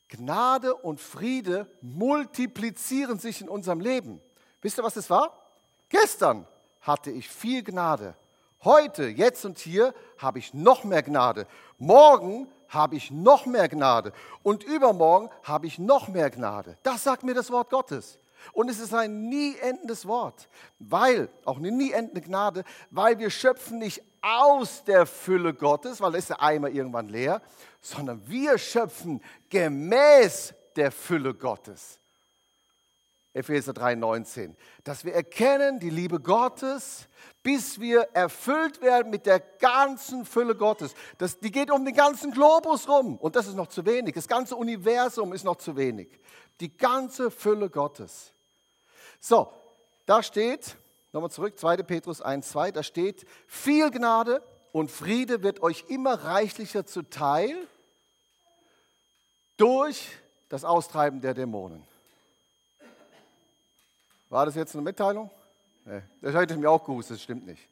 Gnade 0.08 0.74
und 0.74 1.00
Friede 1.00 1.66
multiplizieren 1.80 3.18
sich 3.18 3.40
in 3.40 3.48
unserem 3.48 3.80
Leben. 3.80 4.20
Wisst 4.60 4.78
ihr, 4.78 4.84
was 4.84 4.94
das 4.94 5.08
war? 5.08 5.40
Gestern 5.88 6.46
hatte 6.84 7.10
ich 7.10 7.28
viel 7.28 7.64
Gnade. 7.64 8.14
Heute, 8.62 9.04
jetzt 9.04 9.44
und 9.44 9.58
hier 9.58 9.92
habe 10.18 10.38
ich 10.38 10.54
noch 10.54 10.84
mehr 10.84 11.02
Gnade. 11.02 11.46
Morgen 11.78 12.46
habe 12.68 12.96
ich 12.96 13.10
noch 13.10 13.46
mehr 13.46 13.68
Gnade. 13.68 14.12
Und 14.42 14.64
übermorgen 14.64 15.30
habe 15.42 15.66
ich 15.66 15.78
noch 15.78 16.08
mehr 16.08 16.30
Gnade. 16.30 16.76
Das 16.82 17.04
sagt 17.04 17.24
mir 17.24 17.34
das 17.34 17.50
Wort 17.50 17.70
Gottes. 17.70 18.18
Und 18.52 18.68
es 18.68 18.78
ist 18.78 18.92
ein 18.92 19.28
nie 19.28 19.56
endendes 19.56 20.06
Wort, 20.06 20.48
weil, 20.78 21.30
auch 21.46 21.56
eine 21.56 21.72
nie 21.72 21.92
endende 21.92 22.20
Gnade, 22.20 22.64
weil 22.90 23.18
wir 23.18 23.30
schöpfen 23.30 23.78
nicht 23.78 24.02
aus 24.20 24.84
der 24.84 25.06
Fülle 25.06 25.54
Gottes, 25.54 26.00
weil 26.00 26.12
da 26.12 26.18
ist 26.18 26.28
der 26.28 26.42
Eimer 26.42 26.68
irgendwann 26.68 27.08
leer, 27.08 27.40
sondern 27.80 28.26
wir 28.28 28.58
schöpfen 28.58 29.22
gemäß 29.48 30.52
der 30.76 30.92
Fülle 30.92 31.32
Gottes. 31.32 31.98
Epheser 33.34 33.72
3,19. 33.72 34.54
Dass 34.84 35.04
wir 35.04 35.12
erkennen 35.12 35.80
die 35.80 35.90
Liebe 35.90 36.20
Gottes, 36.20 37.08
bis 37.42 37.80
wir 37.80 38.08
erfüllt 38.14 38.80
werden 38.80 39.10
mit 39.10 39.26
der 39.26 39.40
ganzen 39.40 40.24
Fülle 40.24 40.54
Gottes. 40.54 40.94
Das, 41.18 41.38
die 41.38 41.50
geht 41.50 41.70
um 41.70 41.84
den 41.84 41.94
ganzen 41.94 42.30
Globus 42.30 42.88
rum 42.88 43.18
und 43.18 43.36
das 43.36 43.48
ist 43.48 43.56
noch 43.56 43.66
zu 43.66 43.84
wenig. 43.84 44.14
Das 44.14 44.28
ganze 44.28 44.56
Universum 44.56 45.32
ist 45.32 45.44
noch 45.44 45.56
zu 45.56 45.76
wenig. 45.76 46.08
Die 46.60 46.74
ganze 46.74 47.30
Fülle 47.30 47.68
Gottes. 47.68 48.32
So, 49.20 49.52
da 50.06 50.22
steht, 50.22 50.76
nochmal 51.12 51.30
zurück, 51.30 51.58
2. 51.58 51.78
Petrus 51.78 52.24
1,2, 52.24 52.70
da 52.70 52.82
steht, 52.82 53.26
viel 53.46 53.90
Gnade 53.90 54.42
und 54.70 54.90
Friede 54.90 55.42
wird 55.42 55.60
euch 55.60 55.86
immer 55.88 56.14
reichlicher 56.24 56.86
zuteil 56.86 57.56
durch 59.56 60.10
das 60.48 60.64
Austreiben 60.64 61.20
der 61.20 61.34
Dämonen. 61.34 61.84
War 64.34 64.46
das 64.46 64.56
jetzt 64.56 64.74
eine 64.74 64.82
Mitteilung? 64.82 65.30
Nee, 65.84 66.02
das 66.20 66.34
hätte 66.34 66.54
ich 66.54 66.58
mir 66.58 66.68
auch 66.68 66.82
gewusst, 66.82 67.08
das 67.08 67.22
stimmt 67.22 67.46
nicht. 67.46 67.68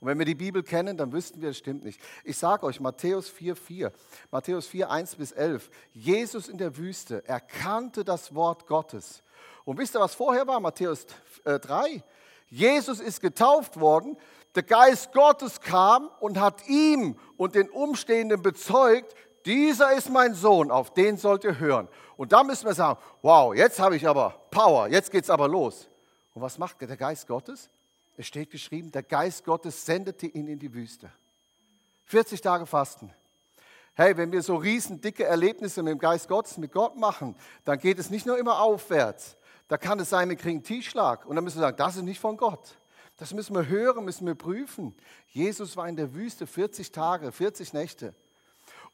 Und 0.00 0.08
wenn 0.08 0.18
wir 0.18 0.24
die 0.24 0.34
Bibel 0.34 0.62
kennen, 0.62 0.96
dann 0.96 1.12
wüssten 1.12 1.42
wir, 1.42 1.50
das 1.50 1.58
stimmt 1.58 1.84
nicht. 1.84 2.00
Ich 2.24 2.38
sage 2.38 2.64
euch, 2.64 2.80
Matthäus 2.80 3.28
4, 3.28 3.54
4, 3.54 3.92
Matthäus 4.30 4.66
4, 4.66 4.90
1 4.90 5.16
bis 5.16 5.32
11, 5.32 5.68
Jesus 5.92 6.48
in 6.48 6.56
der 6.56 6.78
Wüste 6.78 7.22
erkannte 7.28 8.02
das 8.02 8.34
Wort 8.34 8.66
Gottes. 8.66 9.22
Und 9.66 9.76
wisst 9.76 9.94
ihr, 9.94 10.00
was 10.00 10.14
vorher 10.14 10.46
war? 10.46 10.58
Matthäus 10.58 11.04
3. 11.44 11.86
Äh, 11.86 12.00
Jesus 12.48 13.00
ist 13.00 13.20
getauft 13.20 13.78
worden, 13.78 14.16
der 14.54 14.62
Geist 14.62 15.12
Gottes 15.12 15.60
kam 15.60 16.08
und 16.20 16.40
hat 16.40 16.66
ihm 16.66 17.18
und 17.36 17.54
den 17.54 17.68
Umstehenden 17.68 18.40
bezeugt, 18.40 19.14
dieser 19.44 19.92
ist 19.92 20.08
mein 20.08 20.32
Sohn, 20.32 20.70
auf 20.70 20.94
den 20.94 21.18
sollt 21.18 21.44
ihr 21.44 21.58
hören. 21.58 21.88
Und 22.16 22.32
da 22.32 22.42
müssen 22.42 22.64
wir 22.64 22.72
sagen, 22.72 22.98
wow, 23.20 23.54
jetzt 23.54 23.78
habe 23.78 23.96
ich 23.96 24.08
aber 24.08 24.30
Power, 24.50 24.88
jetzt 24.88 25.10
geht 25.10 25.24
es 25.24 25.28
aber 25.28 25.46
los. 25.46 25.90
Und 26.36 26.42
was 26.42 26.58
macht 26.58 26.82
der 26.82 26.98
Geist 26.98 27.26
Gottes? 27.26 27.70
Es 28.18 28.26
steht 28.26 28.50
geschrieben, 28.50 28.92
der 28.92 29.02
Geist 29.02 29.42
Gottes 29.42 29.86
sendete 29.86 30.26
ihn 30.26 30.48
in 30.48 30.58
die 30.58 30.74
Wüste. 30.74 31.10
40 32.04 32.42
Tage 32.42 32.66
Fasten. 32.66 33.10
Hey, 33.94 34.18
wenn 34.18 34.30
wir 34.30 34.42
so 34.42 34.56
riesen 34.56 35.00
dicke 35.00 35.24
Erlebnisse 35.24 35.82
mit 35.82 35.92
dem 35.92 35.98
Geist 35.98 36.28
Gottes, 36.28 36.58
mit 36.58 36.72
Gott 36.72 36.94
machen, 36.94 37.36
dann 37.64 37.78
geht 37.78 37.98
es 37.98 38.10
nicht 38.10 38.26
nur 38.26 38.36
immer 38.36 38.60
aufwärts. 38.60 39.38
Da 39.66 39.78
kann 39.78 39.98
es 39.98 40.10
sein, 40.10 40.28
wir 40.28 40.36
kriegen 40.36 40.58
einen 40.58 40.62
Tiefschlag 40.62 41.24
und 41.24 41.36
dann 41.36 41.44
müssen 41.44 41.56
wir 41.56 41.62
sagen, 41.62 41.78
das 41.78 41.96
ist 41.96 42.02
nicht 42.02 42.20
von 42.20 42.36
Gott. 42.36 42.76
Das 43.16 43.32
müssen 43.32 43.56
wir 43.56 43.66
hören, 43.66 44.04
müssen 44.04 44.26
wir 44.26 44.34
prüfen. 44.34 44.94
Jesus 45.28 45.74
war 45.78 45.88
in 45.88 45.96
der 45.96 46.12
Wüste 46.12 46.46
40 46.46 46.92
Tage, 46.92 47.32
40 47.32 47.72
Nächte. 47.72 48.14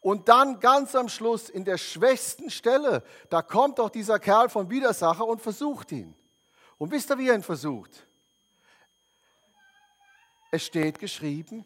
Und 0.01 0.29
dann 0.29 0.61
ganz 0.61 0.95
am 0.95 1.09
Schluss, 1.09 1.49
in 1.49 1.65
der 1.65 1.79
schwächsten 1.79 2.51
Stelle, 2.51 3.03
da 3.31 3.43
kommt 3.43 3.81
doch 3.81 3.91
dieser 3.91 4.21
Kerl 4.21 4.49
vom 4.49 4.71
Widersacher 4.71 5.27
und 5.27 5.43
versucht 5.43 5.91
ihn. 5.91 6.15
Und 6.83 6.91
wisst 6.91 7.09
ihr, 7.13 7.19
wie 7.19 7.29
er 7.29 7.37
ihn 7.37 7.45
versucht? 7.45 8.05
Es 10.51 10.65
steht 10.65 10.99
geschrieben, 10.99 11.65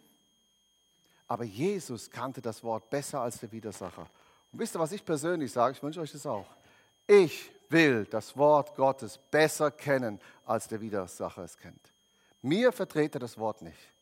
aber 1.26 1.44
Jesus 1.44 2.10
kannte 2.10 2.42
das 2.42 2.62
Wort 2.62 2.90
besser 2.90 3.22
als 3.22 3.40
der 3.40 3.50
Widersacher. 3.50 4.10
Und 4.52 4.58
wisst 4.58 4.76
ihr, 4.76 4.78
was 4.78 4.92
ich 4.92 5.02
persönlich 5.02 5.50
sage? 5.50 5.74
Ich 5.74 5.82
wünsche 5.82 6.02
euch 6.02 6.12
das 6.12 6.26
auch. 6.26 6.54
Ich 7.06 7.50
will 7.70 8.04
das 8.04 8.36
Wort 8.36 8.76
Gottes 8.76 9.16
besser 9.16 9.70
kennen, 9.70 10.20
als 10.44 10.68
der 10.68 10.82
Widersacher 10.82 11.44
es 11.44 11.56
kennt. 11.56 11.94
Mir 12.42 12.70
vertrete 12.70 13.18
das 13.18 13.38
Wort 13.38 13.62
nicht. 13.62 13.94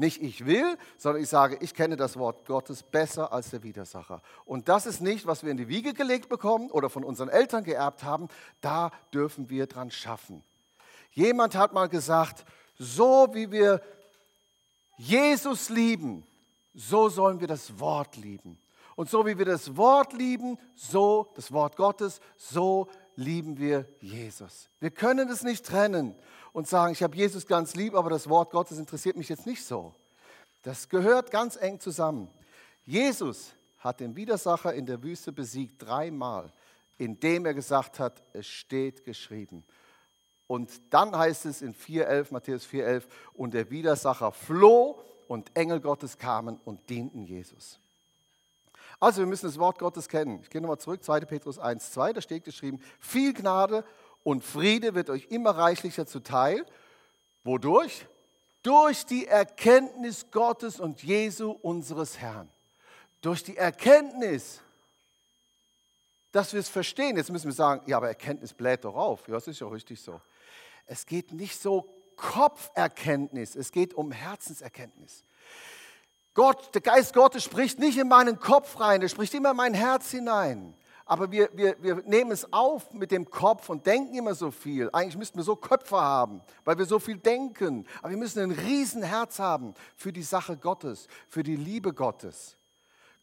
Nicht 0.00 0.22
ich 0.22 0.46
will, 0.46 0.78
sondern 0.96 1.22
ich 1.22 1.28
sage, 1.28 1.58
ich 1.60 1.74
kenne 1.74 1.94
das 1.94 2.16
Wort 2.16 2.46
Gottes 2.46 2.82
besser 2.82 3.34
als 3.34 3.50
der 3.50 3.62
Widersacher. 3.62 4.22
Und 4.46 4.70
das 4.70 4.86
ist 4.86 5.02
nicht, 5.02 5.26
was 5.26 5.44
wir 5.44 5.50
in 5.50 5.58
die 5.58 5.68
Wiege 5.68 5.92
gelegt 5.92 6.30
bekommen 6.30 6.70
oder 6.70 6.88
von 6.88 7.04
unseren 7.04 7.28
Eltern 7.28 7.64
geerbt 7.64 8.02
haben. 8.02 8.28
Da 8.62 8.92
dürfen 9.12 9.50
wir 9.50 9.66
dran 9.66 9.90
schaffen. 9.90 10.42
Jemand 11.10 11.54
hat 11.54 11.74
mal 11.74 11.90
gesagt, 11.90 12.46
so 12.78 13.28
wie 13.32 13.50
wir 13.52 13.82
Jesus 14.96 15.68
lieben, 15.68 16.26
so 16.72 17.10
sollen 17.10 17.38
wir 17.40 17.48
das 17.48 17.78
Wort 17.78 18.16
lieben. 18.16 18.58
Und 18.96 19.10
so 19.10 19.26
wie 19.26 19.36
wir 19.36 19.44
das 19.44 19.76
Wort 19.76 20.14
lieben, 20.14 20.56
so 20.76 21.30
das 21.34 21.52
Wort 21.52 21.76
Gottes, 21.76 22.22
so 22.38 22.88
lieben 23.16 23.58
wir 23.58 23.84
Jesus. 24.00 24.70
Wir 24.80 24.92
können 24.92 25.28
es 25.28 25.42
nicht 25.42 25.66
trennen 25.66 26.14
und 26.52 26.68
sagen, 26.68 26.92
ich 26.92 27.02
habe 27.02 27.16
Jesus 27.16 27.46
ganz 27.46 27.74
lieb, 27.74 27.94
aber 27.94 28.10
das 28.10 28.28
Wort 28.28 28.50
Gottes 28.50 28.78
interessiert 28.78 29.16
mich 29.16 29.28
jetzt 29.28 29.46
nicht 29.46 29.64
so. 29.64 29.94
Das 30.62 30.88
gehört 30.88 31.30
ganz 31.30 31.56
eng 31.56 31.80
zusammen. 31.80 32.28
Jesus 32.84 33.52
hat 33.78 34.00
den 34.00 34.16
Widersacher 34.16 34.74
in 34.74 34.86
der 34.86 35.02
Wüste 35.02 35.32
besiegt 35.32 35.82
dreimal, 35.82 36.52
indem 36.98 37.46
er 37.46 37.54
gesagt 37.54 37.98
hat, 37.98 38.22
es 38.32 38.46
steht 38.46 39.04
geschrieben. 39.04 39.64
Und 40.46 40.92
dann 40.92 41.16
heißt 41.16 41.46
es 41.46 41.62
in 41.62 41.74
4.11, 41.74 42.32
Matthäus 42.32 42.66
4.11, 42.66 43.04
und 43.34 43.54
der 43.54 43.70
Widersacher 43.70 44.32
floh 44.32 45.00
und 45.28 45.56
Engel 45.56 45.80
Gottes 45.80 46.18
kamen 46.18 46.60
und 46.64 46.90
dienten 46.90 47.22
Jesus. 47.22 47.78
Also 48.98 49.20
wir 49.20 49.26
müssen 49.26 49.46
das 49.46 49.58
Wort 49.58 49.78
Gottes 49.78 50.08
kennen. 50.08 50.40
Ich 50.42 50.50
gehe 50.50 50.60
nochmal 50.60 50.78
zurück, 50.78 51.02
2. 51.02 51.20
Petrus 51.20 51.58
1, 51.58 51.92
2, 51.92 52.12
da 52.12 52.20
steht 52.20 52.44
geschrieben, 52.44 52.80
viel 52.98 53.32
Gnade 53.32 53.84
und 54.22 54.44
Friede 54.44 54.94
wird 54.94 55.10
euch 55.10 55.26
immer 55.30 55.50
reichlicher 55.50 56.06
zuteil. 56.06 56.64
Wodurch? 57.44 58.06
Durch 58.62 59.06
die 59.06 59.26
Erkenntnis 59.26 60.30
Gottes 60.30 60.80
und 60.80 61.02
Jesu 61.02 61.50
unseres 61.50 62.18
Herrn. 62.18 62.50
Durch 63.22 63.42
die 63.42 63.56
Erkenntnis, 63.56 64.60
dass 66.32 66.52
wir 66.52 66.60
es 66.60 66.68
verstehen. 66.68 67.16
Jetzt 67.16 67.30
müssen 67.30 67.46
wir 67.46 67.54
sagen, 67.54 67.82
ja, 67.86 67.96
aber 67.96 68.08
Erkenntnis 68.08 68.52
bläht 68.52 68.84
doch 68.84 68.94
auf. 68.94 69.26
Ja, 69.28 69.34
das 69.34 69.48
ist 69.48 69.60
ja 69.60 69.68
richtig 69.68 70.00
so. 70.00 70.20
Es 70.86 71.06
geht 71.06 71.32
nicht 71.32 71.60
so 71.60 71.88
Kopferkenntnis, 72.16 73.56
es 73.56 73.72
geht 73.72 73.94
um 73.94 74.12
Herzenserkenntnis. 74.12 75.24
Gott, 76.34 76.74
der 76.74 76.82
Geist 76.82 77.14
Gottes 77.14 77.44
spricht 77.44 77.78
nicht 77.78 77.98
in 77.98 78.08
meinen 78.08 78.38
Kopf 78.38 78.78
rein, 78.78 79.02
er 79.02 79.08
spricht 79.08 79.34
immer 79.34 79.50
in 79.50 79.56
mein 79.56 79.74
Herz 79.74 80.10
hinein. 80.10 80.74
Aber 81.10 81.32
wir, 81.32 81.50
wir, 81.54 81.74
wir 81.82 81.96
nehmen 82.06 82.30
es 82.30 82.52
auf 82.52 82.92
mit 82.92 83.10
dem 83.10 83.28
Kopf 83.28 83.68
und 83.68 83.84
denken 83.84 84.14
immer 84.14 84.36
so 84.36 84.52
viel. 84.52 84.90
Eigentlich 84.92 85.16
müssten 85.16 85.38
wir 85.38 85.42
so 85.42 85.56
Köpfe 85.56 86.00
haben, 86.00 86.40
weil 86.64 86.78
wir 86.78 86.84
so 86.84 87.00
viel 87.00 87.16
denken. 87.16 87.84
Aber 87.98 88.10
wir 88.10 88.16
müssen 88.16 88.38
ein 88.38 88.52
Riesenherz 88.52 89.40
haben 89.40 89.74
für 89.96 90.12
die 90.12 90.22
Sache 90.22 90.56
Gottes, 90.56 91.08
für 91.28 91.42
die 91.42 91.56
Liebe 91.56 91.92
Gottes. 91.92 92.56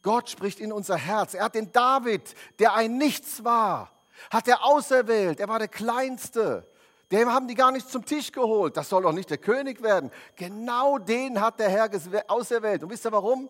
Gott 0.01 0.29
spricht 0.29 0.59
in 0.59 0.73
unser 0.73 0.97
Herz. 0.97 1.33
Er 1.33 1.45
hat 1.45 1.55
den 1.55 1.71
David, 1.71 2.35
der 2.59 2.73
ein 2.73 2.97
Nichts 2.97 3.45
war, 3.45 3.93
hat 4.31 4.49
er 4.49 4.65
auserwählt. 4.65 5.39
Er 5.39 5.47
war 5.47 5.59
der 5.59 5.69
Kleinste. 5.69 6.69
Dem 7.09 7.31
haben 7.31 7.47
die 7.47 7.55
gar 7.55 7.71
nicht 7.71 7.89
zum 7.89 8.03
Tisch 8.03 8.33
geholt. 8.33 8.75
Das 8.75 8.89
soll 8.89 9.03
doch 9.03 9.13
nicht 9.13 9.29
der 9.29 9.37
König 9.37 9.81
werden. 9.81 10.11
Genau 10.35 10.97
den 10.97 11.39
hat 11.39 11.57
der 11.57 11.69
Herr 11.69 11.89
auserwählt. 12.27 12.83
Und 12.83 12.89
wisst 12.89 13.05
ihr 13.05 13.13
warum? 13.13 13.47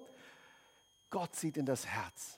Gott 1.10 1.36
sieht 1.36 1.58
in 1.58 1.66
das 1.66 1.88
Herz. 1.88 2.37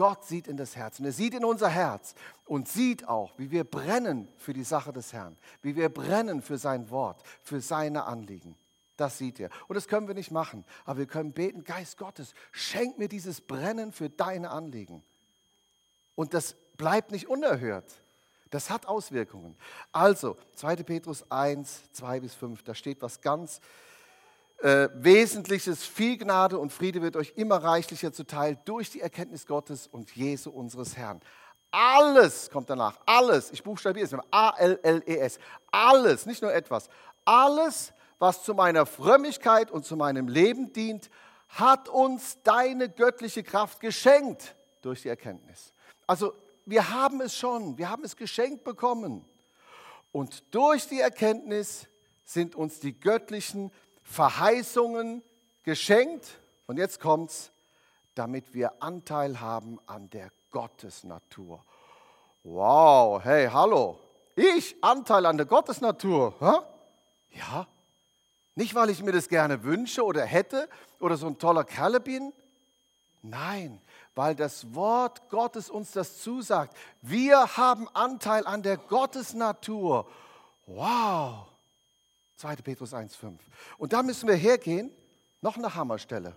Gott 0.00 0.24
sieht 0.24 0.48
in 0.48 0.56
das 0.56 0.76
Herz 0.76 0.98
und 0.98 1.04
er 1.04 1.12
sieht 1.12 1.34
in 1.34 1.44
unser 1.44 1.68
Herz 1.68 2.14
und 2.46 2.66
sieht 2.66 3.06
auch, 3.06 3.34
wie 3.36 3.50
wir 3.50 3.64
brennen 3.64 4.28
für 4.38 4.54
die 4.54 4.64
Sache 4.64 4.94
des 4.94 5.12
Herrn, 5.12 5.36
wie 5.60 5.76
wir 5.76 5.90
brennen 5.90 6.40
für 6.40 6.56
sein 6.56 6.88
Wort, 6.88 7.22
für 7.42 7.60
seine 7.60 8.04
Anliegen. 8.04 8.56
Das 8.96 9.18
sieht 9.18 9.38
er. 9.38 9.50
Und 9.68 9.74
das 9.74 9.88
können 9.88 10.08
wir 10.08 10.14
nicht 10.14 10.30
machen, 10.30 10.64
aber 10.86 11.00
wir 11.00 11.06
können 11.06 11.32
beten, 11.32 11.64
Geist 11.64 11.98
Gottes, 11.98 12.32
schenk 12.50 12.96
mir 12.96 13.08
dieses 13.08 13.42
Brennen 13.42 13.92
für 13.92 14.08
deine 14.08 14.48
Anliegen. 14.52 15.02
Und 16.14 16.32
das 16.32 16.56
bleibt 16.78 17.10
nicht 17.10 17.28
unerhört. 17.28 17.92
Das 18.48 18.70
hat 18.70 18.86
Auswirkungen. 18.86 19.54
Also, 19.92 20.38
2. 20.54 20.76
Petrus 20.76 21.30
1, 21.30 21.92
2 21.92 22.20
bis 22.20 22.34
5, 22.34 22.62
da 22.62 22.74
steht 22.74 23.02
was 23.02 23.20
ganz 23.20 23.60
Wesentliches. 24.62 25.84
Viel 25.84 26.18
Gnade 26.18 26.58
und 26.58 26.72
Friede 26.72 27.00
wird 27.02 27.16
euch 27.16 27.32
immer 27.36 27.56
reichlicher 27.56 28.12
zuteil 28.12 28.58
durch 28.64 28.90
die 28.90 29.00
Erkenntnis 29.00 29.46
Gottes 29.46 29.86
und 29.86 30.14
Jesu 30.14 30.50
unseres 30.50 30.96
Herrn. 30.96 31.20
Alles 31.70 32.50
kommt 32.50 32.68
danach, 32.68 32.98
alles, 33.06 33.52
ich 33.52 33.62
buchstabiere 33.62 34.04
es, 34.04 34.14
A-L-L-E-S, 34.30 35.38
alles, 35.70 36.26
nicht 36.26 36.42
nur 36.42 36.52
etwas, 36.52 36.88
alles, 37.24 37.92
was 38.18 38.42
zu 38.42 38.54
meiner 38.54 38.86
Frömmigkeit 38.86 39.70
und 39.70 39.84
zu 39.84 39.96
meinem 39.96 40.26
Leben 40.26 40.72
dient, 40.72 41.10
hat 41.48 41.88
uns 41.88 42.42
deine 42.42 42.88
göttliche 42.88 43.42
Kraft 43.42 43.80
geschenkt 43.80 44.56
durch 44.82 45.02
die 45.02 45.08
Erkenntnis. 45.08 45.72
Also 46.06 46.34
wir 46.66 46.90
haben 46.90 47.20
es 47.20 47.36
schon, 47.36 47.78
wir 47.78 47.88
haben 47.88 48.04
es 48.04 48.16
geschenkt 48.16 48.64
bekommen. 48.64 49.24
Und 50.12 50.42
durch 50.54 50.88
die 50.88 51.00
Erkenntnis 51.00 51.86
sind 52.24 52.56
uns 52.56 52.80
die 52.80 52.98
göttlichen 52.98 53.70
Verheißungen 54.10 55.22
geschenkt. 55.62 56.40
Und 56.66 56.78
jetzt 56.78 57.00
kommt's, 57.00 57.52
damit 58.14 58.52
wir 58.54 58.82
Anteil 58.82 59.40
haben 59.40 59.78
an 59.86 60.10
der 60.10 60.30
Gottesnatur. 60.50 61.64
Wow, 62.42 63.22
hey, 63.22 63.48
hallo. 63.48 64.00
Ich 64.34 64.76
Anteil 64.82 65.26
an 65.26 65.36
der 65.36 65.46
Gottesnatur. 65.46 66.34
Hä? 66.40 67.38
Ja, 67.38 67.66
nicht 68.56 68.74
weil 68.74 68.90
ich 68.90 69.02
mir 69.02 69.12
das 69.12 69.28
gerne 69.28 69.62
wünsche 69.62 70.04
oder 70.04 70.24
hätte 70.24 70.68
oder 70.98 71.16
so 71.16 71.28
ein 71.28 71.38
toller 71.38 71.64
Kerle 71.64 72.00
bin. 72.00 72.32
Nein, 73.22 73.80
weil 74.14 74.34
das 74.34 74.74
Wort 74.74 75.28
Gottes 75.28 75.70
uns 75.70 75.92
das 75.92 76.18
zusagt. 76.18 76.76
Wir 77.00 77.56
haben 77.56 77.88
Anteil 77.94 78.46
an 78.46 78.62
der 78.62 78.76
Gottesnatur. 78.76 80.10
Wow. 80.66 81.49
2. 82.40 82.56
Petrus 82.56 82.94
1,5. 82.94 83.38
Und 83.76 83.92
da 83.92 84.02
müssen 84.02 84.26
wir 84.26 84.34
hergehen, 84.34 84.90
noch 85.42 85.56
eine 85.56 85.74
Hammerstelle. 85.74 86.36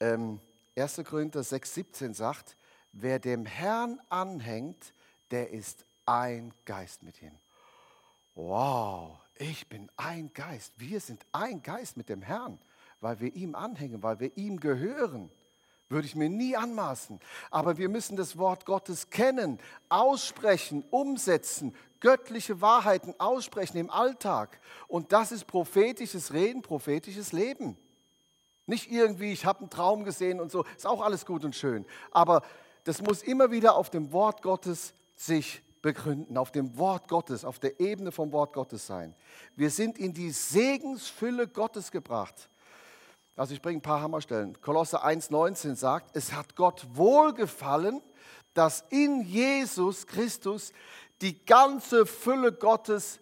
Ähm, 0.00 0.40
1. 0.76 1.02
Korinther 1.04 1.40
6,17 1.40 2.14
sagt, 2.14 2.56
wer 2.92 3.18
dem 3.18 3.44
Herrn 3.44 4.00
anhängt, 4.08 4.94
der 5.30 5.50
ist 5.50 5.84
ein 6.06 6.52
Geist 6.64 7.02
mit 7.02 7.20
ihm. 7.20 7.32
Wow, 8.34 9.18
ich 9.34 9.68
bin 9.68 9.90
ein 9.96 10.32
Geist. 10.32 10.72
Wir 10.78 11.00
sind 11.00 11.26
ein 11.32 11.62
Geist 11.62 11.96
mit 11.96 12.08
dem 12.08 12.22
Herrn, 12.22 12.58
weil 13.00 13.20
wir 13.20 13.34
ihm 13.34 13.54
anhängen, 13.54 14.02
weil 14.02 14.18
wir 14.20 14.36
ihm 14.36 14.60
gehören. 14.60 15.30
Würde 15.90 16.06
ich 16.06 16.14
mir 16.14 16.28
nie 16.28 16.54
anmaßen. 16.54 17.18
Aber 17.50 17.78
wir 17.78 17.88
müssen 17.88 18.16
das 18.16 18.36
Wort 18.36 18.66
Gottes 18.66 19.10
kennen, 19.10 19.58
aussprechen, 19.88 20.84
umsetzen, 20.90 21.74
göttliche 22.00 22.60
Wahrheiten 22.60 23.14
aussprechen 23.18 23.78
im 23.78 23.90
Alltag. 23.90 24.60
Und 24.86 25.12
das 25.12 25.32
ist 25.32 25.46
prophetisches 25.46 26.32
Reden, 26.32 26.62
prophetisches 26.62 27.32
Leben. 27.32 27.76
Nicht 28.66 28.90
irgendwie, 28.90 29.32
ich 29.32 29.46
habe 29.46 29.60
einen 29.60 29.70
Traum 29.70 30.04
gesehen 30.04 30.40
und 30.40 30.52
so, 30.52 30.64
ist 30.76 30.86
auch 30.86 31.00
alles 31.00 31.24
gut 31.24 31.44
und 31.44 31.56
schön. 31.56 31.86
Aber 32.10 32.42
das 32.84 33.00
muss 33.00 33.22
immer 33.22 33.50
wieder 33.50 33.76
auf 33.76 33.90
dem 33.90 34.12
Wort 34.12 34.42
Gottes 34.42 34.94
sich 35.14 35.62
begründen, 35.80 36.36
auf 36.36 36.50
dem 36.50 36.76
Wort 36.76 37.08
Gottes, 37.08 37.44
auf 37.44 37.58
der 37.58 37.80
Ebene 37.80 38.12
vom 38.12 38.32
Wort 38.32 38.52
Gottes 38.52 38.86
sein. 38.86 39.14
Wir 39.56 39.70
sind 39.70 39.98
in 39.98 40.12
die 40.12 40.30
Segensfülle 40.30 41.48
Gottes 41.48 41.90
gebracht. 41.90 42.48
Also 43.36 43.54
ich 43.54 43.62
bringe 43.62 43.78
ein 43.78 43.82
paar 43.82 44.02
Hammerstellen. 44.02 44.60
Kolosse 44.60 45.04
1,19 45.04 45.76
sagt, 45.76 46.16
es 46.16 46.32
hat 46.32 46.56
Gott 46.56 46.86
wohlgefallen, 46.94 48.02
dass 48.52 48.84
in 48.90 49.22
Jesus 49.22 50.06
Christus 50.06 50.72
die 51.20 51.44
ganze 51.44 52.06
Fülle 52.06 52.52
Gottes 52.52 53.20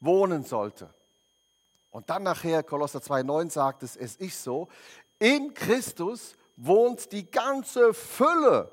wohnen 0.00 0.44
sollte. 0.44 0.92
Und 1.90 2.10
dann 2.10 2.22
nachher, 2.22 2.62
Kolosser 2.62 2.98
2,9 2.98 3.50
sagt 3.50 3.82
es, 3.82 3.96
es 3.96 4.16
ist 4.16 4.42
so, 4.42 4.68
in 5.18 5.54
Christus 5.54 6.36
wohnt 6.56 7.10
die 7.12 7.30
ganze 7.30 7.94
Fülle 7.94 8.70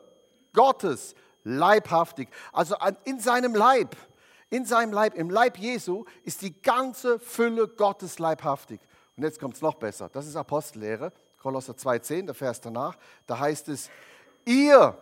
Gottes 0.54 1.16
leibhaftig, 1.44 2.30
also 2.52 2.76
in 3.06 3.20
seinem 3.20 3.56
Leib 3.56 3.96
In 4.50 4.66
seinem 4.66 4.94
Leib, 4.94 5.16
im 5.16 5.32
Leib 5.32 5.58
Jesu, 5.58 6.06
ist 6.24 6.44
die 6.44 6.62
ganze 6.62 7.18
Fülle 7.18 7.68
Gottes 7.68 8.20
leibhaftig. 8.20 8.80
Und 9.18 9.24
jetzt 9.24 9.40
kommt 9.40 9.56
es 9.56 9.64
noch 9.64 9.74
besser. 9.74 10.10
Das 10.10 10.28
ist 10.28 10.36
Apostellehre, 10.36 11.12
Kolosser 11.40 11.74
2,10, 11.74 12.26
der 12.28 12.36
Vers 12.36 12.62
danach. 12.62 12.96
Da 13.26 13.40
heißt 13.40 13.70
es, 13.70 13.90
ihr, 14.46 14.96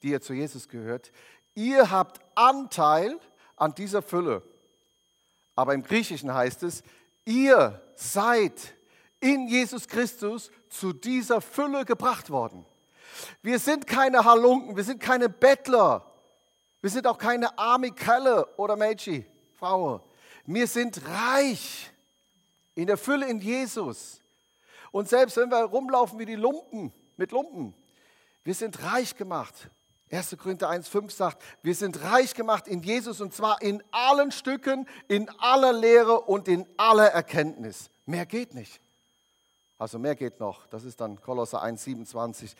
die 0.00 0.10
ihr 0.10 0.20
zu 0.20 0.32
Jesus 0.32 0.68
gehört, 0.68 1.10
ihr 1.54 1.90
habt 1.90 2.20
Anteil 2.34 3.18
an 3.56 3.74
dieser 3.74 4.02
Fülle. 4.02 4.42
Aber 5.56 5.74
im 5.74 5.82
Griechischen 5.82 6.32
heißt 6.32 6.62
es, 6.64 6.82
ihr 7.24 7.80
seid 7.94 8.74
in 9.20 9.48
Jesus 9.48 9.88
Christus 9.88 10.50
zu 10.68 10.92
dieser 10.92 11.40
Fülle 11.40 11.84
gebracht 11.84 12.30
worden. 12.30 12.66
Wir 13.42 13.58
sind 13.58 13.86
keine 13.86 14.24
Halunken, 14.24 14.76
wir 14.76 14.84
sind 14.84 15.00
keine 15.00 15.28
Bettler, 15.28 16.10
wir 16.80 16.90
sind 16.90 17.06
auch 17.06 17.18
keine 17.18 17.56
arme 17.56 17.92
Kerle 17.92 18.46
oder 18.56 18.76
Mädchen, 18.76 19.24
Frau. 19.54 20.02
Wir 20.44 20.66
sind 20.66 21.00
reich 21.08 21.90
in 22.74 22.86
der 22.86 22.98
Fülle 22.98 23.26
in 23.28 23.38
Jesus. 23.38 24.20
Und 24.90 25.08
selbst 25.08 25.36
wenn 25.36 25.50
wir 25.50 25.64
rumlaufen 25.64 26.18
wie 26.18 26.26
die 26.26 26.34
Lumpen, 26.34 26.92
mit 27.16 27.32
Lumpen, 27.32 27.74
wir 28.42 28.54
sind 28.54 28.82
reich 28.82 29.16
gemacht. 29.16 29.70
1. 30.16 30.36
Korinther 30.38 30.70
1,5 30.70 31.10
sagt, 31.10 31.42
wir 31.62 31.74
sind 31.74 32.02
reich 32.02 32.34
gemacht 32.34 32.68
in 32.68 32.82
Jesus 32.82 33.20
und 33.20 33.34
zwar 33.34 33.62
in 33.62 33.82
allen 33.90 34.32
Stücken, 34.32 34.86
in 35.08 35.28
aller 35.38 35.72
Lehre 35.72 36.20
und 36.20 36.48
in 36.48 36.66
aller 36.76 37.08
Erkenntnis. 37.08 37.90
Mehr 38.06 38.26
geht 38.26 38.54
nicht. 38.54 38.80
Also 39.78 39.98
mehr 39.98 40.14
geht 40.14 40.40
noch. 40.40 40.66
Das 40.66 40.84
ist 40.84 41.00
dann 41.00 41.20
Kolosser 41.20 41.62
1,27. 41.62 42.54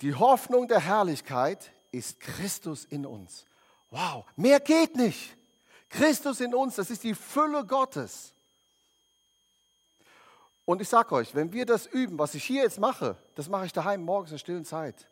Die 0.00 0.14
Hoffnung 0.14 0.68
der 0.68 0.80
Herrlichkeit 0.80 1.72
ist 1.92 2.20
Christus 2.20 2.84
in 2.84 3.06
uns. 3.06 3.46
Wow, 3.90 4.24
mehr 4.36 4.60
geht 4.60 4.96
nicht. 4.96 5.36
Christus 5.88 6.40
in 6.40 6.54
uns, 6.54 6.74
das 6.74 6.90
ist 6.90 7.04
die 7.04 7.14
Fülle 7.14 7.64
Gottes. 7.64 8.34
Und 10.64 10.80
ich 10.80 10.88
sage 10.88 11.14
euch, 11.14 11.34
wenn 11.34 11.52
wir 11.52 11.66
das 11.66 11.86
üben, 11.86 12.18
was 12.18 12.34
ich 12.34 12.44
hier 12.44 12.62
jetzt 12.62 12.80
mache, 12.80 13.16
das 13.34 13.48
mache 13.48 13.66
ich 13.66 13.72
daheim 13.72 14.02
morgens 14.02 14.32
in 14.32 14.38
stillen 14.38 14.64
Zeit. 14.64 15.08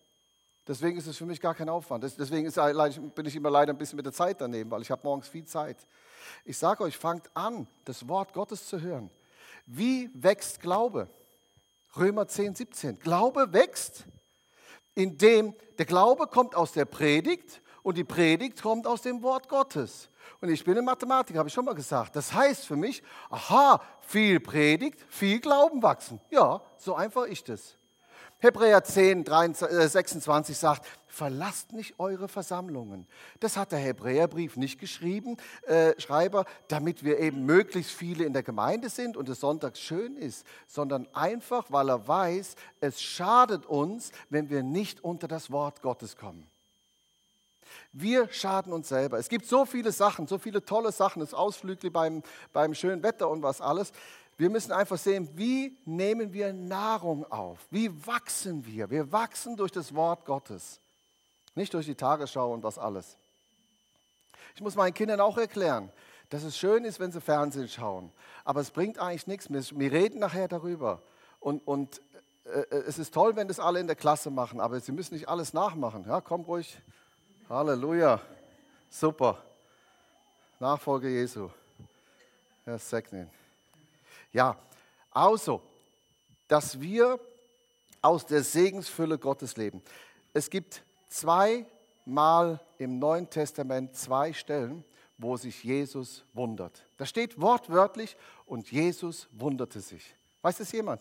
Deswegen 0.67 0.97
ist 0.97 1.07
es 1.09 1.17
für 1.17 1.27
mich 1.27 1.41
gar 1.41 1.55
kein 1.55 1.69
Aufwand. 1.69 2.05
Deswegen 2.05 2.51
bin 3.15 3.27
ich 3.27 3.35
immer 3.35 3.51
leider 3.51 3.73
ein 3.73 3.79
bisschen 3.79 3.97
mit 3.97 4.07
der 4.07 4.13
Zeit 4.13 4.41
daneben, 4.41 4.71
weil 4.71 4.83
ich 4.83 4.91
habe 4.91 5.03
morgens 5.03 5.29
viel 5.29 5.45
Zeit. 5.45 5.77
Ich 6.45 6.57
sage 6.57 6.85
euch, 6.85 6.97
fangt 6.97 7.31
an, 7.35 7.67
das 7.85 8.07
Wort 8.09 8.33
Gottes 8.33 8.67
zu 8.67 8.81
hören. 8.81 9.11
Wie 9.67 10.11
wächst 10.15 10.61
Glaube? 10.61 11.09
Römer 11.97 12.27
10, 12.27 12.55
17. 12.55 12.99
Glaube 13.01 13.53
wächst, 13.53 14.05
indem 14.95 15.55
der 15.79 15.87
Glaube 15.87 16.27
kommt 16.27 16.55
aus 16.55 16.73
der 16.73 16.85
Predigt 16.85 17.61
und 17.83 17.97
die 17.97 18.05
Predigt 18.05 18.63
kommt 18.63 18.87
aus 18.87 19.03
dem 19.03 19.23
Wort 19.23 19.49
Gottes. 19.49 20.09
Und 20.41 20.49
ich 20.49 20.65
bin 20.65 20.77
in 20.77 20.85
Mathematik, 20.85 21.37
habe 21.37 21.49
ich 21.49 21.55
schon 21.55 21.65
mal 21.65 21.75
gesagt. 21.75 22.15
Das 22.15 22.33
heißt 22.33 22.67
für 22.67 22.77
mich, 22.77 23.03
aha, 23.31 23.83
viel 24.01 24.39
Predigt, 24.39 25.05
viel 25.09 25.41
Glauben 25.41 25.83
wachsen. 25.83 26.21
Ja, 26.31 26.63
so 26.79 26.95
einfach 26.95 27.27
ist 27.27 27.49
es. 27.49 27.77
Hebräer 28.43 28.83
10, 28.83 29.25
26 29.25 30.59
sagt, 30.59 30.85
verlasst 31.07 31.73
nicht 31.73 32.01
eure 32.01 32.27
Versammlungen. 32.27 33.07
Das 33.39 33.57
hat 33.57 33.71
der 33.71 33.79
Hebräerbrief 33.79 34.57
nicht 34.57 34.81
geschrieben, 34.81 35.37
äh, 35.69 35.93
Schreiber, 36.01 36.45
damit 36.67 37.05
wir 37.05 37.21
eben 37.21 37.47
möglichst 37.47 37.93
viele 37.93 38.25
in 38.25 38.33
der 38.33 38.43
Gemeinde 38.43 38.89
sind 38.89 39.17
und 39.17 39.29
es 39.29 39.39
sonntags 39.39 39.79
schön 39.79 40.17
ist, 40.17 40.45
sondern 40.67 41.07
einfach, 41.13 41.67
weil 41.69 41.89
er 41.89 42.09
weiß, 42.09 42.57
es 42.81 43.01
schadet 43.01 43.65
uns, 43.65 44.11
wenn 44.29 44.51
wir 44.51 44.65
nicht 44.65 45.05
unter 45.05 45.29
das 45.29 45.53
Wort 45.53 45.81
Gottes 45.81 46.17
kommen. 46.17 46.45
Wir 47.93 48.29
schaden 48.33 48.73
uns 48.73 48.89
selber. 48.89 49.19
Es 49.19 49.29
gibt 49.29 49.47
so 49.47 49.67
viele 49.67 49.93
Sachen, 49.93 50.27
so 50.27 50.39
viele 50.39 50.65
tolle 50.65 50.91
Sachen, 50.91 51.21
das 51.21 51.33
Ausflügel 51.33 51.93
beim, 51.93 52.25
beim 52.53 52.75
schönen 52.75 53.05
Wetter 53.05 53.29
und 53.29 53.43
was 53.43 53.61
alles. 53.61 53.93
Wir 54.39 54.51
müssen 54.51 54.73
einfach 54.73 54.99
sehen, 54.99 55.29
wie 55.35 55.77
nehmen 55.85 56.33
wir 56.33 56.53
Nahrung 56.53 57.31
auf? 57.31 57.59
Wie 57.71 57.91
wachsen 58.07 58.65
wir? 58.67 58.91
Wir 58.91 59.13
wachsen 59.13 59.57
durch 59.57 59.71
das 59.71 59.95
Wort 59.95 60.25
Gottes, 60.25 60.81
nicht 61.55 61.73
durch 61.75 61.87
die 61.87 61.95
Tagesschau 61.95 62.53
und 62.53 62.63
was 62.63 62.79
alles. 62.79 63.17
Ich 64.55 64.61
muss 64.61 64.75
meinen 64.75 64.95
Kindern 64.95 65.21
auch 65.21 65.39
erklären, 65.39 65.91
dass 66.31 66.43
es 66.43 66.57
schön 66.57 66.85
ist, 66.85 66.99
wenn 66.99 67.13
sie 67.13 67.21
Fernsehen 67.21 67.69
schauen. 67.69 68.11
Aber 68.45 68.61
es 68.61 68.71
bringt 68.71 68.99
eigentlich 68.99 69.27
nichts. 69.27 69.49
Wir 69.51 69.93
reden 69.93 70.19
nachher 70.19 70.49
darüber. 70.49 71.03
Und, 71.41 71.67
und 71.67 72.01
äh, 72.45 72.61
äh, 72.61 72.85
es 72.87 72.99
ist 72.99 73.15
toll, 73.15 73.37
wenn 73.37 73.49
das 73.49 73.61
alle 73.61 73.81
in 73.81 73.87
der 73.87 73.97
Klasse 73.97 74.31
machen, 74.31 74.61
aber 74.61 74.81
sie 74.81 74.93
müssen 74.93 75.15
nicht 75.15 75.29
alles 75.29 75.53
nachmachen. 75.53 76.05
Ja, 76.07 76.21
komm 76.21 76.43
ruhig. 76.43 76.81
Halleluja. 77.49 78.21
Super. 78.89 79.43
Nachfolge 80.59 81.09
Jesu. 81.09 81.51
Herr 82.65 82.79
segnen. 82.79 83.29
Ja, 84.33 84.57
also, 85.11 85.63
dass 86.49 86.81
wir 86.81 87.21
aus 88.01 88.27
der 88.27 88.43
Segensfülle 88.43 89.19
Gottes 89.19 89.57
leben. 89.57 89.83
Es 90.33 90.51
gibt 90.51 90.83
zweimal 91.09 92.61
im 92.79 92.99
Neuen 92.99 93.29
Testament 93.29 93.95
zwei 93.97 94.33
Stellen, 94.33 94.85
wo 95.19 95.37
sich 95.37 95.63
Jesus 95.63 96.25
wundert. 96.33 96.85
Da 96.97 97.07
steht 97.07 97.41
wortwörtlich, 97.41 98.17
und 98.47 98.71
Jesus 98.71 99.29
wunderte 99.33 99.81
sich. 99.81 100.15
Weiß 100.43 100.59
das 100.59 100.73
jemand? 100.73 101.01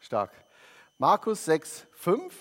Stark. 0.00 0.32
Markus 0.98 1.44
6, 1.44 1.86
5, 1.92 2.34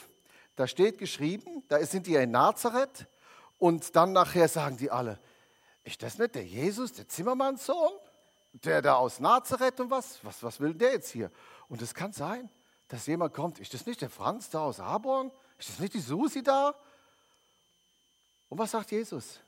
da 0.56 0.66
steht 0.66 0.98
geschrieben, 0.98 1.64
da 1.68 1.86
sind 1.86 2.08
die 2.08 2.16
in 2.16 2.32
Nazareth 2.32 3.06
und 3.60 3.96
dann 3.96 4.14
nachher 4.14 4.48
sagen 4.48 4.78
die 4.78 4.90
alle, 4.90 5.20
ist 5.88 6.04
das 6.04 6.18
nicht 6.18 6.36
der 6.36 6.44
Jesus, 6.44 6.92
der 6.92 7.08
Zimmermannssohn? 7.08 7.94
Der 8.52 8.82
da 8.82 8.96
aus 8.96 9.22
Nazareth 9.22 9.80
und 9.80 9.90
was? 9.90 10.20
Was, 10.22 10.44
was 10.44 10.60
will 10.60 10.74
der 10.74 10.92
jetzt 10.92 11.12
hier? 11.12 11.32
Und 11.70 11.82
es 11.82 11.94
kann 11.94 12.12
sein, 12.12 12.50
dass 12.90 13.08
jemand 13.08 13.34
kommt. 13.34 13.58
Ist 13.60 13.74
das 13.74 13.86
nicht 13.86 14.02
der 14.02 14.10
Franz 14.10 14.50
da 14.50 14.60
aus 14.60 14.82
Aborn? 14.82 15.32
Ist 15.58 15.70
das 15.70 15.80
nicht 15.80 15.94
die 15.94 16.02
Susi 16.02 16.44
da? 16.44 16.76
Und 18.50 18.58
was 18.58 18.72
sagt 18.72 18.92
Jesus? 18.92 19.40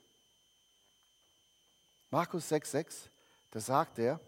Markus 2.10 2.50
6,6, 2.50 3.08
da 3.50 3.60
sagt 3.60 3.98
er, 3.98 4.18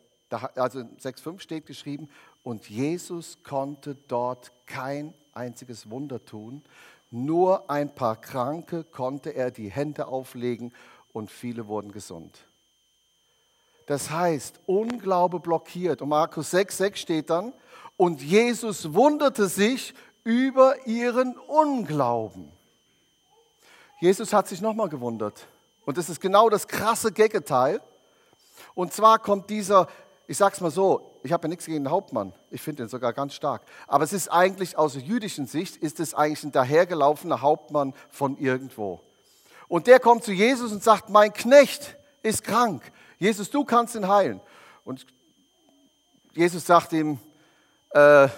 also 0.54 0.80
6,5 0.80 1.40
steht 1.40 1.66
geschrieben, 1.66 2.10
und 2.42 2.68
Jesus 2.68 3.42
konnte 3.42 3.94
dort 3.94 4.52
kein 4.66 5.14
einziges 5.32 5.88
Wunder 5.88 6.22
tun, 6.22 6.62
nur 7.10 7.70
ein 7.70 7.94
paar 7.94 8.20
Kranke 8.20 8.84
konnte 8.84 9.30
er 9.30 9.50
die 9.50 9.70
Hände 9.70 10.06
auflegen 10.06 10.74
und 11.12 11.30
viele 11.30 11.66
wurden 11.66 11.92
gesund. 11.92 12.38
Das 13.86 14.10
heißt, 14.10 14.60
Unglaube 14.66 15.40
blockiert. 15.40 16.02
Und 16.02 16.08
Markus 16.08 16.50
6, 16.50 16.76
6 16.78 17.00
steht 17.00 17.30
dann, 17.30 17.52
und 17.96 18.22
Jesus 18.22 18.94
wunderte 18.94 19.48
sich 19.48 19.94
über 20.24 20.86
ihren 20.86 21.36
Unglauben. 21.36 22.50
Jesus 24.00 24.32
hat 24.32 24.48
sich 24.48 24.60
nochmal 24.60 24.88
gewundert. 24.88 25.46
Und 25.84 25.98
das 25.98 26.08
ist 26.08 26.20
genau 26.20 26.48
das 26.48 26.66
krasse 26.66 27.12
Gegenteil. 27.12 27.80
Und 28.74 28.92
zwar 28.92 29.18
kommt 29.18 29.50
dieser, 29.50 29.88
ich 30.26 30.36
sag's 30.36 30.60
mal 30.60 30.70
so, 30.70 31.18
ich 31.22 31.32
habe 31.32 31.44
ja 31.44 31.48
nichts 31.48 31.66
gegen 31.66 31.84
den 31.84 31.90
Hauptmann, 31.90 32.32
ich 32.50 32.62
finde 32.62 32.82
ihn 32.82 32.88
sogar 32.88 33.12
ganz 33.12 33.34
stark. 33.34 33.62
Aber 33.86 34.04
es 34.04 34.12
ist 34.12 34.28
eigentlich 34.28 34.76
aus 34.76 34.94
jüdischen 34.94 35.46
Sicht, 35.46 35.76
ist 35.76 36.00
es 36.00 36.14
eigentlich 36.14 36.42
ein 36.44 36.52
dahergelaufener 36.52 37.42
Hauptmann 37.42 37.94
von 38.10 38.36
irgendwo. 38.38 39.00
Und 39.72 39.86
der 39.86 40.00
kommt 40.00 40.22
zu 40.22 40.32
Jesus 40.32 40.70
und 40.70 40.82
sagt, 40.82 41.08
mein 41.08 41.32
Knecht 41.32 41.96
ist 42.22 42.44
krank. 42.44 42.82
Jesus, 43.18 43.48
du 43.48 43.64
kannst 43.64 43.94
ihn 43.94 44.06
heilen. 44.06 44.38
Und 44.84 45.06
Jesus 46.34 46.66
sagt 46.66 46.92
ihm, 46.92 47.18
äh, 47.88 48.28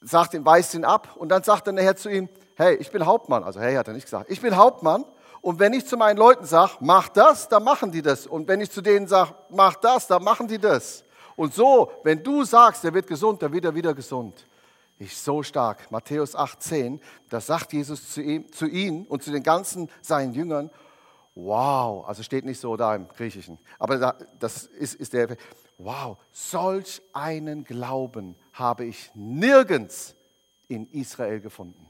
sagt 0.00 0.32
ihm, 0.32 0.42
weist 0.46 0.72
ihn 0.72 0.86
ab. 0.86 1.16
Und 1.16 1.28
dann 1.28 1.42
sagt 1.42 1.66
er 1.66 1.74
nachher 1.74 1.96
zu 1.96 2.08
ihm, 2.08 2.30
hey, 2.56 2.76
ich 2.76 2.90
bin 2.90 3.04
Hauptmann. 3.04 3.44
Also 3.44 3.60
hey, 3.60 3.74
hat 3.74 3.88
er 3.88 3.92
nicht 3.92 4.04
gesagt. 4.04 4.30
Ich 4.30 4.40
bin 4.40 4.56
Hauptmann. 4.56 5.04
Und 5.42 5.58
wenn 5.58 5.74
ich 5.74 5.84
zu 5.86 5.98
meinen 5.98 6.16
Leuten 6.16 6.46
sage, 6.46 6.72
mach 6.80 7.10
das, 7.10 7.50
dann 7.50 7.62
machen 7.62 7.92
die 7.92 8.00
das. 8.00 8.26
Und 8.26 8.48
wenn 8.48 8.62
ich 8.62 8.70
zu 8.70 8.80
denen 8.80 9.06
sage, 9.06 9.34
mach 9.50 9.74
das, 9.74 10.06
dann 10.06 10.24
machen 10.24 10.48
die 10.48 10.58
das. 10.58 11.04
Und 11.36 11.52
so, 11.52 11.92
wenn 12.04 12.22
du 12.22 12.44
sagst, 12.44 12.84
der 12.84 12.94
wird 12.94 13.06
gesund, 13.06 13.42
dann 13.42 13.52
wird 13.52 13.66
er 13.66 13.74
wieder 13.74 13.92
gesund 13.92 14.46
ist 15.00 15.24
so 15.24 15.42
stark. 15.42 15.90
Matthäus 15.90 16.36
18, 16.36 17.00
da 17.30 17.40
sagt 17.40 17.72
Jesus 17.72 18.10
zu, 18.10 18.20
ihm, 18.20 18.52
zu 18.52 18.66
ihnen 18.66 19.06
und 19.06 19.22
zu 19.22 19.32
den 19.32 19.42
ganzen 19.42 19.90
seinen 20.02 20.34
Jüngern, 20.34 20.70
wow, 21.34 22.06
also 22.06 22.22
steht 22.22 22.44
nicht 22.44 22.60
so 22.60 22.76
da 22.76 22.94
im 22.94 23.08
Griechischen, 23.08 23.58
aber 23.78 23.98
da, 23.98 24.18
das 24.38 24.66
ist, 24.66 24.94
ist 24.94 25.14
der, 25.14 25.36
wow, 25.78 26.18
solch 26.32 27.00
einen 27.14 27.64
Glauben 27.64 28.36
habe 28.52 28.84
ich 28.84 29.10
nirgends 29.14 30.14
in 30.68 30.86
Israel 30.90 31.40
gefunden. 31.40 31.88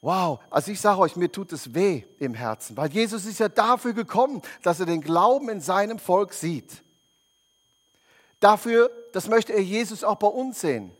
Wow, 0.00 0.40
also 0.48 0.70
ich 0.70 0.80
sage 0.80 1.00
euch, 1.00 1.16
mir 1.16 1.30
tut 1.30 1.52
es 1.52 1.74
weh 1.74 2.04
im 2.20 2.34
Herzen, 2.34 2.76
weil 2.76 2.90
Jesus 2.90 3.26
ist 3.26 3.40
ja 3.40 3.48
dafür 3.48 3.94
gekommen, 3.94 4.42
dass 4.62 4.78
er 4.78 4.86
den 4.86 5.00
Glauben 5.00 5.48
in 5.48 5.60
seinem 5.60 5.98
Volk 5.98 6.32
sieht. 6.32 6.84
Dafür, 8.38 8.90
das 9.12 9.28
möchte 9.28 9.52
er 9.52 9.60
Jesus 9.60 10.04
auch 10.04 10.16
bei 10.16 10.28
uns 10.28 10.60
sehen. 10.60 10.92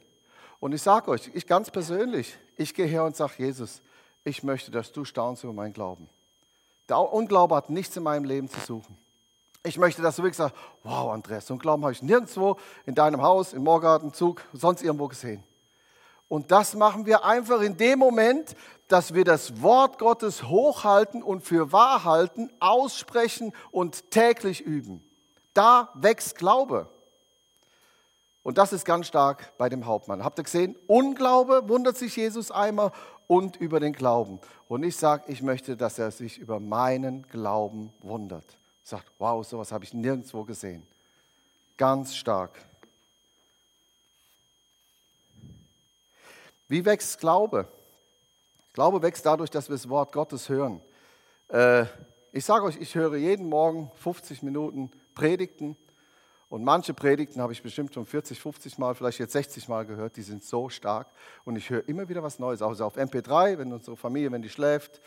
Und 0.61 0.73
ich 0.75 0.83
sage 0.83 1.11
euch, 1.11 1.31
ich 1.35 1.47
ganz 1.47 1.71
persönlich, 1.71 2.37
ich 2.57 2.75
gehe 2.75 2.87
her 2.87 3.05
und 3.05 3.17
sage, 3.17 3.33
Jesus, 3.39 3.81
ich 4.25 4.43
möchte, 4.43 4.71
dass 4.71 4.93
du 4.93 5.05
staunst 5.05 5.43
über 5.43 5.55
meinen 5.55 5.73
Glauben. 5.73 6.09
Der 6.89 6.99
Unglaube 7.01 7.57
hat 7.57 7.71
nichts 7.71 7.97
in 7.97 8.03
meinem 8.03 8.25
Leben 8.25 8.49
zu 8.49 8.61
suchen. 8.61 8.97
Ich 9.63 9.79
möchte, 9.79 10.03
dass 10.03 10.17
du 10.17 10.23
wirklich 10.23 10.37
sagst, 10.37 10.57
wow, 10.83 11.13
Andreas, 11.13 11.47
so 11.47 11.55
einen 11.55 11.61
Glauben 11.61 11.83
habe 11.83 11.93
ich 11.93 12.03
nirgendwo 12.03 12.57
in 12.87 12.95
deinem 12.95 13.23
Haus, 13.23 13.53
im 13.53 13.65
Morgarten, 13.65 14.13
Zug, 14.13 14.43
sonst 14.53 14.83
irgendwo 14.83 15.09
gesehen. 15.09 15.43
Und 16.29 16.51
das 16.51 16.75
machen 16.75 17.07
wir 17.07 17.25
einfach 17.25 17.61
in 17.61 17.77
dem 17.77 17.99
Moment, 17.99 18.55
dass 18.89 19.15
wir 19.15 19.25
das 19.25 19.63
Wort 19.63 19.99
Gottes 19.99 20.45
hochhalten 20.45 21.23
und 21.23 21.43
für 21.43 21.73
wahr 21.73 22.05
halten, 22.05 22.51
aussprechen 22.61 23.53
und 23.71 24.11
täglich 24.11 24.61
üben. 24.61 25.05
Da 25.55 25.91
wächst 25.95 26.37
Glaube. 26.37 26.89
Und 28.43 28.57
das 28.59 28.73
ist 28.73 28.85
ganz 28.85 29.07
stark 29.07 29.57
bei 29.59 29.69
dem 29.69 29.87
Hauptmann. 29.87 30.25
Habt 30.25 30.39
ihr 30.39 30.45
gesehen? 30.45 30.77
Unglaube 30.87 31.69
wundert 31.69 31.97
sich 31.97 32.17
Jesus 32.17 32.51
einmal 32.51 32.91
und 33.27 33.57
über 33.57 33.81
den 33.81 33.93
Glauben. 33.93 34.41
Und 34.67 34.83
ich 34.83 34.97
sage, 34.97 35.25
ich 35.29 35.43
möchte, 35.43 35.77
dass 35.77 35.99
er 35.99 36.11
sich 36.11 36.39
über 36.39 36.59
meinen 36.59 37.27
Glauben 37.29 37.93
wundert. 38.01 38.59
Sagt, 38.83 39.13
wow, 39.19 39.47
sowas 39.47 39.73
habe 39.73 39.85
ich 39.85 39.93
nirgendwo 39.93 40.45
gesehen. 40.45 40.87
Ganz 41.77 42.17
stark. 42.17 42.59
Wie 46.67 46.85
wächst 46.85 47.19
Glaube? 47.21 47.69
Glaube 48.73 49.03
wächst 49.03 49.27
dadurch, 49.27 49.51
dass 49.51 49.69
wir 49.69 49.77
das 49.77 49.89
Wort 49.89 50.13
Gottes 50.13 50.49
hören. 50.49 50.81
Äh, 51.49 51.85
ich 52.33 52.45
sage 52.45 52.65
euch, 52.65 52.77
ich 52.81 52.95
höre 52.95 53.17
jeden 53.17 53.49
Morgen 53.49 53.91
50 53.97 54.43
Minuten 54.43 54.91
Predigten 55.15 55.77
und 56.51 56.65
manche 56.65 56.95
Predigten 56.95 57.41
habe 57.41 57.53
ich 57.53 57.63
bestimmt 57.63 57.95
schon 57.95 58.05
40, 58.05 58.41
50 58.41 58.77
Mal, 58.77 58.97
vielleicht 58.97 59.21
jetzt 59.21 59.35
60 59.35 59.69
Mal 59.69 59.87
gehört, 59.87 60.17
die 60.17 60.23
sind 60.23 60.43
so 60.43 60.69
stark. 60.69 61.07
Und 61.45 61.55
ich 61.55 61.71
höre 61.71 61.89
immer 61.89 62.09
wieder 62.09 62.25
was 62.25 62.41
Neues, 62.41 62.61
also 62.61 62.85
auf 62.85 62.97
MP3, 62.99 63.57
wenn 63.57 63.73
unsere 63.73 63.97
Familie, 63.97 64.33
wenn 64.33 64.43
die 64.43 64.49
schläft. 64.49 65.01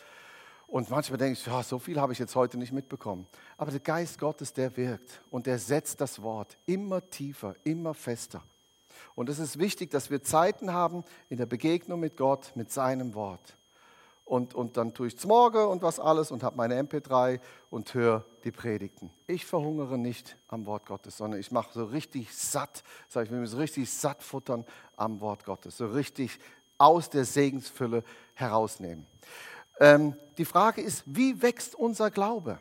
Und 0.66 0.88
manchmal 0.88 1.18
denke 1.18 1.38
ich, 1.38 1.46
ja, 1.46 1.62
so 1.62 1.78
viel 1.78 2.00
habe 2.00 2.14
ich 2.14 2.18
jetzt 2.18 2.34
heute 2.34 2.56
nicht 2.56 2.72
mitbekommen. 2.72 3.26
Aber 3.58 3.70
der 3.70 3.80
Geist 3.80 4.18
Gottes, 4.18 4.54
der 4.54 4.74
wirkt 4.78 5.20
und 5.30 5.44
der 5.44 5.58
setzt 5.58 6.00
das 6.00 6.22
Wort 6.22 6.56
immer 6.64 7.10
tiefer, 7.10 7.54
immer 7.62 7.92
fester. 7.92 8.42
Und 9.14 9.28
es 9.28 9.38
ist 9.38 9.58
wichtig, 9.58 9.90
dass 9.90 10.10
wir 10.10 10.22
Zeiten 10.22 10.72
haben 10.72 11.04
in 11.28 11.36
der 11.36 11.46
Begegnung 11.46 12.00
mit 12.00 12.16
Gott, 12.16 12.52
mit 12.54 12.72
seinem 12.72 13.12
Wort 13.14 13.58
und, 14.24 14.54
und 14.54 14.76
dann 14.76 14.94
tue 14.94 15.08
ich 15.08 15.24
Morgen 15.24 15.66
und 15.66 15.82
was 15.82 16.00
alles 16.00 16.30
und 16.30 16.42
habe 16.42 16.56
meine 16.56 16.80
MP3 16.82 17.40
und 17.70 17.92
höre 17.92 18.24
die 18.44 18.50
Predigten. 18.50 19.10
Ich 19.26 19.44
verhungere 19.44 19.98
nicht 19.98 20.36
am 20.48 20.66
Wort 20.66 20.86
Gottes, 20.86 21.18
sondern 21.18 21.40
ich 21.40 21.50
mache 21.50 21.72
so 21.72 21.84
richtig 21.84 22.34
satt, 22.34 22.82
sage 23.08 23.26
ich, 23.26 23.32
mich 23.32 23.50
so 23.50 23.58
richtig 23.58 23.92
satt 23.92 24.22
futtern 24.22 24.64
am 24.96 25.20
Wort 25.20 25.44
Gottes, 25.44 25.76
so 25.76 25.86
richtig 25.86 26.38
aus 26.78 27.10
der 27.10 27.24
Segensfülle 27.24 28.02
herausnehmen. 28.34 29.06
Ähm, 29.78 30.16
die 30.38 30.44
Frage 30.44 30.80
ist, 30.80 31.02
wie 31.06 31.40
wächst 31.42 31.74
unser 31.74 32.10
Glaube? 32.10 32.60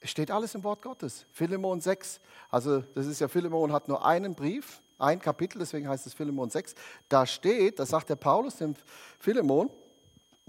Es 0.00 0.10
steht 0.10 0.30
alles 0.30 0.54
im 0.54 0.64
Wort 0.64 0.80
Gottes. 0.80 1.26
Philemon 1.30 1.80
6, 1.80 2.20
also 2.48 2.80
das 2.80 3.06
ist 3.06 3.20
ja, 3.20 3.28
Philemon 3.28 3.72
hat 3.72 3.86
nur 3.86 4.04
einen 4.04 4.34
Brief, 4.34 4.82
ein 4.98 5.20
Kapitel, 5.20 5.58
deswegen 5.58 5.88
heißt 5.88 6.06
es 6.06 6.14
Philemon 6.14 6.48
6. 6.48 6.74
Da 7.08 7.26
steht, 7.26 7.78
da 7.78 7.86
sagt 7.86 8.08
der 8.08 8.16
Paulus 8.16 8.56
dem 8.56 8.74
Philemon, 9.18 9.70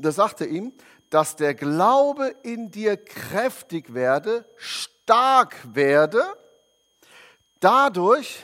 da 0.01 0.11
sagte 0.11 0.45
ihm, 0.45 0.73
dass 1.09 1.35
der 1.35 1.53
Glaube 1.53 2.35
in 2.43 2.71
dir 2.71 2.97
kräftig 2.97 3.93
werde, 3.93 4.45
stark 4.55 5.55
werde, 5.75 6.23
dadurch, 7.59 8.43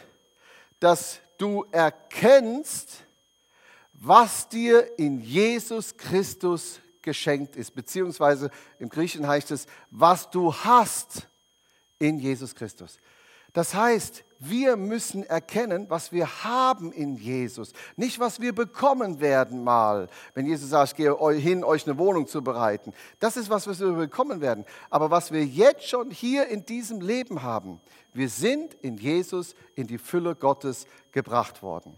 dass 0.79 1.19
du 1.37 1.65
erkennst, 1.71 3.05
was 3.93 4.47
dir 4.49 4.99
in 4.99 5.19
Jesus 5.19 5.97
Christus 5.97 6.79
geschenkt 7.01 7.55
ist, 7.55 7.73
beziehungsweise 7.73 8.51
im 8.79 8.89
Griechischen 8.89 9.27
heißt 9.27 9.51
es, 9.51 9.65
was 9.89 10.29
du 10.29 10.53
hast 10.53 11.27
in 11.99 12.19
Jesus 12.19 12.53
Christus. 12.53 12.97
Das 13.53 13.73
heißt, 13.73 14.23
wir 14.39 14.75
müssen 14.75 15.23
erkennen, 15.23 15.89
was 15.89 16.11
wir 16.11 16.43
haben 16.43 16.91
in 16.91 17.15
Jesus, 17.15 17.73
nicht 17.95 18.19
was 18.19 18.39
wir 18.39 18.53
bekommen 18.53 19.19
werden 19.19 19.63
mal. 19.63 20.09
Wenn 20.35 20.45
Jesus 20.45 20.69
sagt, 20.69 20.91
ich 20.91 20.95
gehe 20.97 21.15
hin, 21.33 21.63
euch 21.63 21.87
eine 21.87 21.97
Wohnung 21.97 22.27
zu 22.27 22.43
bereiten. 22.43 22.93
Das 23.19 23.35
ist 23.35 23.49
was, 23.49 23.67
was 23.67 23.79
wir 23.79 23.91
bekommen 23.93 24.41
werden. 24.41 24.65
Aber 24.89 25.09
was 25.09 25.31
wir 25.31 25.43
jetzt 25.43 25.87
schon 25.87 26.11
hier 26.11 26.47
in 26.47 26.65
diesem 26.65 27.01
Leben 27.01 27.41
haben, 27.41 27.81
wir 28.13 28.29
sind 28.29 28.75
in 28.75 28.97
Jesus 28.97 29.55
in 29.75 29.87
die 29.87 29.97
Fülle 29.97 30.35
Gottes 30.35 30.85
gebracht 31.11 31.63
worden. 31.63 31.95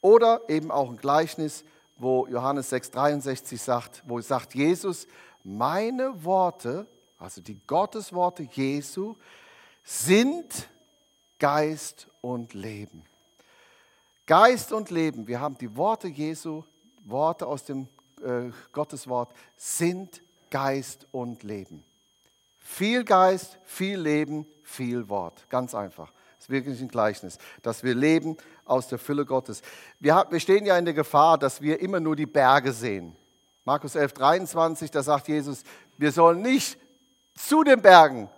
Oder 0.00 0.42
eben 0.48 0.70
auch 0.70 0.90
ein 0.90 0.96
Gleichnis, 0.96 1.64
wo 1.96 2.26
Johannes 2.26 2.72
6,63 2.72 3.56
sagt, 3.56 4.02
wo 4.06 4.20
sagt 4.20 4.54
Jesus, 4.54 5.06
meine 5.42 6.24
Worte, 6.24 6.86
also 7.18 7.40
die 7.40 7.58
Gottesworte 7.66 8.42
Jesu, 8.42 9.14
sind 9.84 10.68
Geist 11.38 12.08
und 12.22 12.54
Leben. 12.54 13.04
Geist 14.26 14.72
und 14.72 14.90
Leben, 14.90 15.26
wir 15.26 15.40
haben 15.40 15.58
die 15.58 15.76
Worte 15.76 16.08
Jesu, 16.08 16.64
Worte 17.04 17.46
aus 17.46 17.64
dem 17.64 17.88
äh, 18.22 18.50
Gotteswort, 18.72 19.34
sind 19.56 20.22
Geist 20.50 21.06
und 21.12 21.42
Leben. 21.42 21.84
Viel 22.58 23.04
Geist, 23.04 23.58
viel 23.64 24.00
Leben, 24.00 24.46
viel 24.62 25.06
Wort. 25.10 25.46
Ganz 25.50 25.74
einfach. 25.74 26.10
Das 26.36 26.46
ist 26.46 26.50
wirklich 26.50 26.80
ein 26.80 26.88
Gleichnis, 26.88 27.38
dass 27.62 27.84
wir 27.84 27.94
leben 27.94 28.38
aus 28.64 28.88
der 28.88 28.98
Fülle 28.98 29.26
Gottes. 29.26 29.60
Wir, 30.00 30.26
wir 30.30 30.40
stehen 30.40 30.64
ja 30.64 30.78
in 30.78 30.86
der 30.86 30.94
Gefahr, 30.94 31.36
dass 31.36 31.60
wir 31.60 31.80
immer 31.80 32.00
nur 32.00 32.16
die 32.16 32.26
Berge 32.26 32.72
sehen. 32.72 33.14
Markus 33.64 33.94
11, 33.94 34.14
23, 34.14 34.90
da 34.90 35.02
sagt 35.02 35.28
Jesus, 35.28 35.62
wir 35.98 36.12
sollen 36.12 36.40
nicht 36.40 36.78
zu 37.34 37.64
den 37.64 37.82
Bergen 37.82 38.30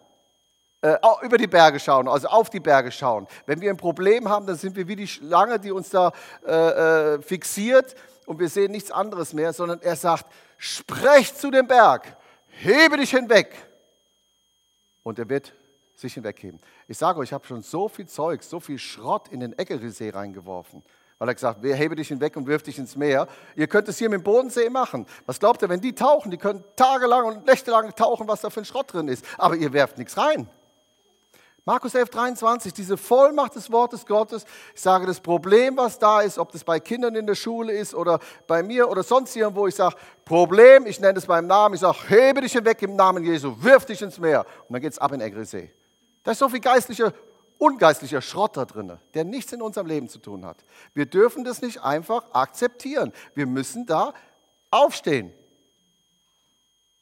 äh, 0.82 0.96
über 1.22 1.38
die 1.38 1.46
Berge 1.46 1.80
schauen, 1.80 2.08
also 2.08 2.28
auf 2.28 2.50
die 2.50 2.60
Berge 2.60 2.92
schauen. 2.92 3.26
Wenn 3.46 3.60
wir 3.60 3.70
ein 3.70 3.76
Problem 3.76 4.28
haben, 4.28 4.46
dann 4.46 4.56
sind 4.56 4.76
wir 4.76 4.86
wie 4.88 4.96
die 4.96 5.08
Schlange, 5.08 5.58
die 5.58 5.72
uns 5.72 5.90
da 5.90 6.12
äh, 6.46 7.14
äh, 7.14 7.22
fixiert 7.22 7.94
und 8.26 8.38
wir 8.38 8.48
sehen 8.48 8.72
nichts 8.72 8.90
anderes 8.90 9.32
mehr, 9.32 9.52
sondern 9.52 9.80
er 9.82 9.96
sagt, 9.96 10.26
sprecht 10.58 11.38
zu 11.38 11.50
dem 11.50 11.66
Berg, 11.66 12.16
hebe 12.48 12.96
dich 12.96 13.10
hinweg. 13.10 13.54
Und 15.02 15.18
er 15.18 15.28
wird 15.28 15.54
sich 15.94 16.14
hinwegheben. 16.14 16.60
Ich 16.88 16.98
sage 16.98 17.18
euch, 17.20 17.28
ich 17.28 17.32
habe 17.32 17.46
schon 17.46 17.62
so 17.62 17.88
viel 17.88 18.06
Zeug, 18.06 18.42
so 18.42 18.60
viel 18.60 18.78
Schrott 18.78 19.28
in 19.28 19.40
den 19.40 19.58
Eckerisee 19.58 20.10
reingeworfen. 20.10 20.82
Weil 21.18 21.28
er 21.28 21.34
gesagt, 21.34 21.60
wer 21.62 21.74
hebe 21.74 21.96
dich 21.96 22.08
hinweg 22.08 22.36
und 22.36 22.46
wirf 22.46 22.62
dich 22.62 22.78
ins 22.78 22.94
Meer. 22.96 23.26
Ihr 23.54 23.68
könnt 23.68 23.88
es 23.88 23.96
hier 23.96 24.10
mit 24.10 24.20
dem 24.20 24.24
Bodensee 24.24 24.68
machen. 24.68 25.06
Was 25.24 25.40
glaubt 25.40 25.62
ihr, 25.62 25.68
wenn 25.70 25.80
die 25.80 25.94
tauchen, 25.94 26.30
die 26.30 26.36
können 26.36 26.62
tagelang 26.76 27.24
und 27.24 27.46
nächtelang 27.46 27.94
tauchen, 27.94 28.28
was 28.28 28.42
da 28.42 28.50
für 28.50 28.60
ein 28.60 28.66
Schrott 28.66 28.92
drin 28.92 29.08
ist. 29.08 29.24
Aber 29.38 29.56
ihr 29.56 29.72
werft 29.72 29.96
nichts 29.96 30.18
rein. 30.18 30.50
Markus 31.68 31.96
11, 31.96 32.10
23, 32.10 32.72
diese 32.72 32.96
Vollmacht 32.96 33.56
des 33.56 33.72
Wortes 33.72 34.06
Gottes. 34.06 34.44
Ich 34.72 34.80
sage, 34.80 35.04
das 35.04 35.18
Problem, 35.18 35.76
was 35.76 35.98
da 35.98 36.20
ist, 36.20 36.38
ob 36.38 36.52
das 36.52 36.62
bei 36.62 36.78
Kindern 36.78 37.16
in 37.16 37.26
der 37.26 37.34
Schule 37.34 37.72
ist 37.72 37.92
oder 37.92 38.20
bei 38.46 38.62
mir 38.62 38.88
oder 38.88 39.02
sonst 39.02 39.34
irgendwo, 39.34 39.66
ich 39.66 39.74
sage, 39.74 39.96
Problem, 40.24 40.86
ich 40.86 41.00
nenne 41.00 41.18
es 41.18 41.26
beim 41.26 41.48
Namen, 41.48 41.74
ich 41.74 41.80
sage, 41.80 41.98
hebe 42.06 42.40
dich 42.40 42.52
hinweg 42.52 42.80
im 42.82 42.94
Namen 42.94 43.24
Jesu, 43.24 43.52
wirf 43.58 43.84
dich 43.84 44.00
ins 44.00 44.16
Meer. 44.20 44.46
Und 44.68 44.74
dann 44.74 44.80
geht 44.80 44.92
es 44.92 45.00
ab 45.00 45.10
in 45.10 45.20
Egrisee. 45.20 45.72
Da 46.22 46.30
ist 46.30 46.38
so 46.38 46.48
viel 46.48 46.60
geistlicher, 46.60 47.12
ungeistlicher 47.58 48.22
Schrott 48.22 48.56
da 48.56 48.64
drin, 48.64 48.96
der 49.14 49.24
nichts 49.24 49.52
in 49.52 49.60
unserem 49.60 49.88
Leben 49.88 50.08
zu 50.08 50.20
tun 50.20 50.46
hat. 50.46 50.64
Wir 50.94 51.06
dürfen 51.06 51.42
das 51.42 51.62
nicht 51.62 51.82
einfach 51.82 52.32
akzeptieren. 52.32 53.12
Wir 53.34 53.46
müssen 53.46 53.86
da 53.86 54.14
aufstehen. 54.70 55.32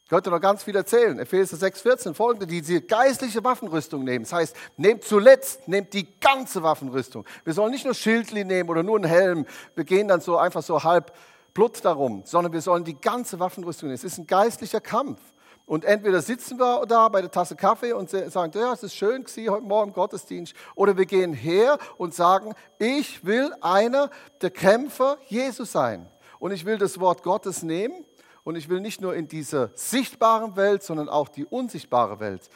Ich 0.04 0.10
könnte 0.10 0.28
noch 0.28 0.40
ganz 0.40 0.62
viel 0.62 0.76
erzählen. 0.76 1.18
Epheser 1.18 1.56
6,14 1.56 2.12
folgende, 2.12 2.46
die 2.46 2.60
diese 2.60 2.82
geistliche 2.82 3.42
Waffenrüstung 3.42 4.04
nehmen. 4.04 4.26
Das 4.26 4.34
heißt, 4.34 4.56
nehmt 4.76 5.02
zuletzt, 5.02 5.66
nehmt 5.66 5.94
die 5.94 6.06
ganze 6.20 6.62
Waffenrüstung. 6.62 7.24
Wir 7.42 7.54
sollen 7.54 7.70
nicht 7.70 7.86
nur 7.86 7.94
Schildli 7.94 8.44
nehmen 8.44 8.68
oder 8.68 8.82
nur 8.82 8.96
einen 8.96 9.08
Helm. 9.08 9.46
Wir 9.74 9.84
gehen 9.84 10.06
dann 10.06 10.20
so 10.20 10.36
einfach 10.36 10.62
so 10.62 10.84
halb 10.84 11.14
Blut 11.54 11.82
darum, 11.82 12.20
sondern 12.26 12.52
wir 12.52 12.60
sollen 12.60 12.84
die 12.84 13.00
ganze 13.00 13.40
Waffenrüstung 13.40 13.88
nehmen. 13.88 13.94
Es 13.94 14.04
ist 14.04 14.18
ein 14.18 14.26
geistlicher 14.26 14.82
Kampf. 14.82 15.20
Und 15.64 15.86
entweder 15.86 16.20
sitzen 16.20 16.58
wir 16.58 16.84
da 16.84 17.08
bei 17.08 17.22
der 17.22 17.30
Tasse 17.30 17.56
Kaffee 17.56 17.94
und 17.94 18.10
sagen, 18.10 18.52
ja, 18.54 18.74
es 18.74 18.82
ist 18.82 18.94
schön 18.94 19.24
Sie 19.24 19.48
heute 19.48 19.64
Morgen 19.64 19.88
im 19.88 19.94
Gottesdienst. 19.94 20.52
Oder 20.74 20.98
wir 20.98 21.06
gehen 21.06 21.32
her 21.32 21.78
und 21.96 22.12
sagen, 22.12 22.52
ich 22.78 23.24
will 23.24 23.54
einer 23.62 24.10
der 24.42 24.50
Kämpfer 24.50 25.16
Jesus 25.28 25.72
sein. 25.72 26.10
Und 26.38 26.50
ich 26.50 26.66
will 26.66 26.76
das 26.76 27.00
Wort 27.00 27.22
Gottes 27.22 27.62
nehmen 27.62 28.04
und 28.44 28.57
ich 28.57 28.68
will 28.68 28.80
nicht 28.80 29.00
nur 29.00 29.14
in 29.14 29.26
dieser 29.26 29.70
sichtbaren 29.74 30.54
Welt, 30.57 30.83
sondern 30.83 31.09
auch 31.09 31.28
die 31.28 31.46
unsichtbare 31.46 32.20
Welt 32.20 32.48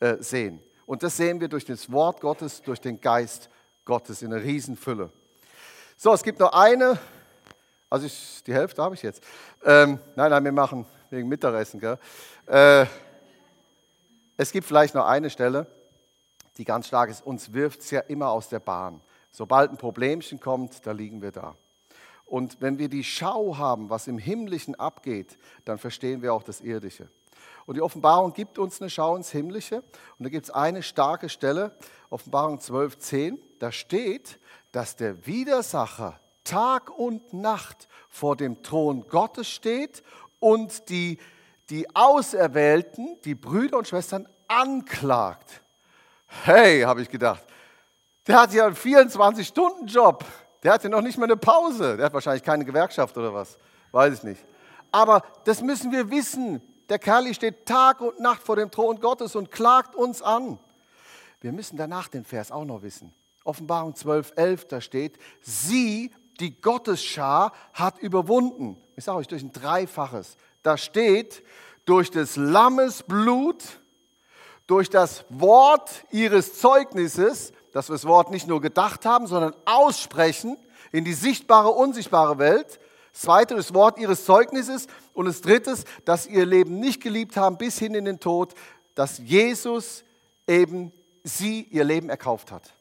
äh, 0.00 0.16
sehen. 0.20 0.60
Und 0.84 1.02
das 1.02 1.16
sehen 1.16 1.40
wir 1.40 1.48
durch 1.48 1.64
das 1.64 1.90
Wort 1.90 2.20
Gottes, 2.20 2.62
durch 2.62 2.80
den 2.80 3.00
Geist 3.00 3.48
Gottes 3.84 4.22
in 4.22 4.32
einer 4.32 4.42
Riesenfülle. 4.42 5.10
So, 5.96 6.12
es 6.12 6.22
gibt 6.22 6.40
noch 6.40 6.52
eine, 6.52 6.98
also 7.88 8.06
ich, 8.06 8.42
die 8.44 8.52
Hälfte 8.52 8.82
habe 8.82 8.94
ich 8.94 9.02
jetzt. 9.02 9.22
Ähm, 9.64 9.98
nein, 10.16 10.30
nein, 10.30 10.44
wir 10.44 10.52
machen 10.52 10.84
wegen 11.10 11.28
Mittagessen. 11.28 11.80
Gell? 11.80 11.98
Äh, 12.46 12.86
es 14.36 14.52
gibt 14.52 14.66
vielleicht 14.66 14.94
noch 14.94 15.06
eine 15.06 15.30
Stelle, 15.30 15.66
die 16.56 16.64
ganz 16.64 16.88
stark 16.88 17.08
ist. 17.10 17.24
Uns 17.24 17.52
wirft 17.52 17.80
es 17.80 17.90
ja 17.90 18.00
immer 18.00 18.30
aus 18.30 18.48
der 18.48 18.60
Bahn. 18.60 19.00
Sobald 19.30 19.70
ein 19.70 19.76
Problemchen 19.76 20.40
kommt, 20.40 20.86
da 20.86 20.92
liegen 20.92 21.22
wir 21.22 21.32
da. 21.32 21.56
Und 22.26 22.60
wenn 22.60 22.78
wir 22.78 22.88
die 22.88 23.04
Schau 23.04 23.56
haben, 23.56 23.88
was 23.88 24.08
im 24.08 24.18
Himmlischen 24.18 24.74
abgeht, 24.74 25.38
dann 25.64 25.78
verstehen 25.78 26.22
wir 26.22 26.34
auch 26.34 26.42
das 26.42 26.60
Irdische. 26.60 27.08
Und 27.66 27.76
die 27.76 27.82
Offenbarung 27.82 28.32
gibt 28.32 28.58
uns 28.58 28.80
eine 28.80 28.90
Schau 28.90 29.16
ins 29.16 29.30
Himmlische. 29.30 29.76
Und 30.18 30.24
da 30.24 30.28
gibt 30.28 30.46
es 30.46 30.50
eine 30.50 30.82
starke 30.82 31.28
Stelle, 31.28 31.76
Offenbarung 32.10 32.60
12, 32.60 32.98
10. 32.98 33.38
Da 33.58 33.72
steht, 33.72 34.38
dass 34.72 34.96
der 34.96 35.26
Widersacher 35.26 36.20
Tag 36.44 36.96
und 36.96 37.32
Nacht 37.32 37.88
vor 38.08 38.36
dem 38.36 38.62
Thron 38.62 39.06
Gottes 39.08 39.48
steht 39.48 40.02
und 40.38 40.88
die, 40.88 41.18
die 41.70 41.94
Auserwählten, 41.94 43.18
die 43.24 43.34
Brüder 43.34 43.78
und 43.78 43.88
Schwestern, 43.88 44.28
anklagt. 44.46 45.62
Hey, 46.44 46.82
habe 46.82 47.02
ich 47.02 47.08
gedacht, 47.08 47.42
der 48.26 48.40
hat 48.40 48.52
ja 48.52 48.66
einen 48.66 48.76
24-Stunden-Job. 48.76 50.24
Der 50.66 50.72
hat 50.72 50.82
ja 50.82 50.90
noch 50.90 51.00
nicht 51.00 51.16
mal 51.16 51.26
eine 51.26 51.36
Pause. 51.36 51.96
Der 51.96 52.06
hat 52.06 52.12
wahrscheinlich 52.12 52.42
keine 52.42 52.64
Gewerkschaft 52.64 53.16
oder 53.16 53.32
was. 53.32 53.56
Weiß 53.92 54.14
ich 54.14 54.22
nicht. 54.24 54.44
Aber 54.90 55.22
das 55.44 55.62
müssen 55.62 55.92
wir 55.92 56.10
wissen. 56.10 56.60
Der 56.88 56.98
Kerl 56.98 57.32
steht 57.34 57.66
Tag 57.66 58.00
und 58.00 58.18
Nacht 58.18 58.42
vor 58.42 58.56
dem 58.56 58.72
Thron 58.72 58.98
Gottes 58.98 59.36
und 59.36 59.52
klagt 59.52 59.94
uns 59.94 60.22
an. 60.22 60.58
Wir 61.40 61.52
müssen 61.52 61.76
danach 61.76 62.08
den 62.08 62.24
Vers 62.24 62.50
auch 62.50 62.64
noch 62.64 62.82
wissen. 62.82 63.14
Offenbarung 63.44 63.94
12, 63.94 64.32
11, 64.34 64.64
da 64.66 64.80
steht, 64.80 65.20
sie, 65.40 66.10
die 66.40 66.60
Gottesschar, 66.60 67.52
hat 67.72 68.00
überwunden. 68.00 68.82
Ich 68.96 69.04
sage 69.04 69.18
euch 69.18 69.28
durch 69.28 69.44
ein 69.44 69.52
Dreifaches. 69.52 70.36
Da 70.64 70.76
steht, 70.76 71.44
durch 71.84 72.10
des 72.10 72.34
Lammes 72.34 73.04
Blut, 73.04 73.62
durch 74.66 74.90
das 74.90 75.26
Wort 75.28 75.92
ihres 76.10 76.58
Zeugnisses, 76.58 77.52
dass 77.76 77.90
wir 77.90 77.94
das 77.94 78.06
Wort 78.06 78.30
nicht 78.30 78.48
nur 78.48 78.62
gedacht 78.62 79.04
haben, 79.04 79.26
sondern 79.26 79.54
aussprechen 79.66 80.56
in 80.92 81.04
die 81.04 81.12
sichtbare, 81.12 81.68
unsichtbare 81.68 82.38
Welt, 82.38 82.80
das 83.12 83.20
zweite, 83.20 83.54
das 83.54 83.74
Wort 83.74 83.98
ihres 83.98 84.24
Zeugnisses. 84.24 84.86
Und 85.12 85.26
das 85.26 85.42
dritte, 85.42 85.76
dass 86.06 86.26
ihr 86.26 86.46
Leben 86.46 86.80
nicht 86.80 87.02
geliebt 87.02 87.36
haben 87.36 87.58
bis 87.58 87.78
hin 87.78 87.92
in 87.92 88.06
den 88.06 88.18
Tod, 88.18 88.54
dass 88.94 89.18
Jesus 89.18 90.04
eben 90.46 90.90
sie 91.22 91.64
ihr 91.64 91.84
Leben 91.84 92.08
erkauft 92.08 92.50
hat. 92.50 92.72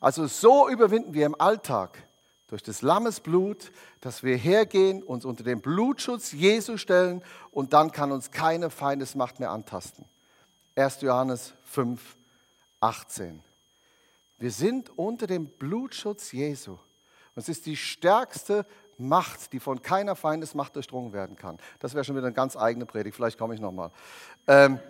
Also 0.00 0.26
so 0.26 0.70
überwinden 0.70 1.12
wir 1.12 1.26
im 1.26 1.38
Alltag 1.38 2.02
durch 2.46 2.62
das 2.62 2.80
Lammesblut, 2.80 3.72
dass 4.00 4.22
wir 4.22 4.38
hergehen, 4.38 5.02
uns 5.02 5.26
unter 5.26 5.44
den 5.44 5.60
Blutschutz 5.60 6.32
Jesu 6.32 6.78
stellen 6.78 7.22
und 7.50 7.74
dann 7.74 7.92
kann 7.92 8.10
uns 8.10 8.30
keine 8.30 8.70
Feindesmacht 8.70 9.38
mehr 9.38 9.50
antasten. 9.50 10.06
1. 10.76 11.02
Johannes 11.02 11.52
5, 11.64 12.00
18. 12.80 13.42
Wir 14.42 14.50
sind 14.50 14.90
unter 14.98 15.28
dem 15.28 15.46
Blutschutz 15.46 16.32
Jesu. 16.32 16.72
Und 16.72 16.80
es 17.36 17.48
ist 17.48 17.64
die 17.64 17.76
stärkste 17.76 18.66
Macht, 18.98 19.52
die 19.52 19.60
von 19.60 19.82
keiner 19.82 20.16
Feindesmacht 20.16 20.74
durchdrungen 20.74 21.12
werden 21.12 21.36
kann. 21.36 21.58
Das 21.78 21.94
wäre 21.94 22.02
schon 22.02 22.16
wieder 22.16 22.26
eine 22.26 22.34
ganz 22.34 22.56
eigene 22.56 22.84
Predigt, 22.84 23.14
vielleicht 23.14 23.38
komme 23.38 23.54
ich 23.54 23.60
nochmal. 23.60 23.92
Ähm, 24.48 24.80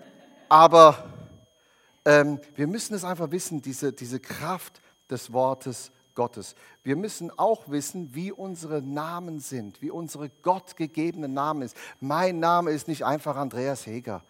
aber 0.49 1.05
ähm, 2.07 2.41
wir 2.55 2.67
müssen 2.67 2.95
es 2.95 3.05
einfach 3.05 3.31
wissen, 3.31 3.61
diese, 3.61 3.93
diese 3.93 4.21
Kraft 4.21 4.81
des 5.11 5.35
Wortes 5.35 5.93
Gottes. 6.15 6.55
Wir 6.83 6.97
müssen 6.97 7.31
auch 7.39 7.69
wissen, 7.69 8.15
wie 8.15 8.33
unsere 8.33 8.81
Namen 8.81 9.39
sind, 9.39 9.83
wie 9.83 9.91
unsere 9.91 10.31
gottgegebenen 10.31 11.35
Namen 11.35 11.61
ist. 11.61 11.77
Mein 12.01 12.41
Name 12.41 12.71
ist 12.71 12.89
nicht 12.89 13.05
einfach 13.05 13.37
Andreas 13.37 13.85
Heger. 13.85 14.25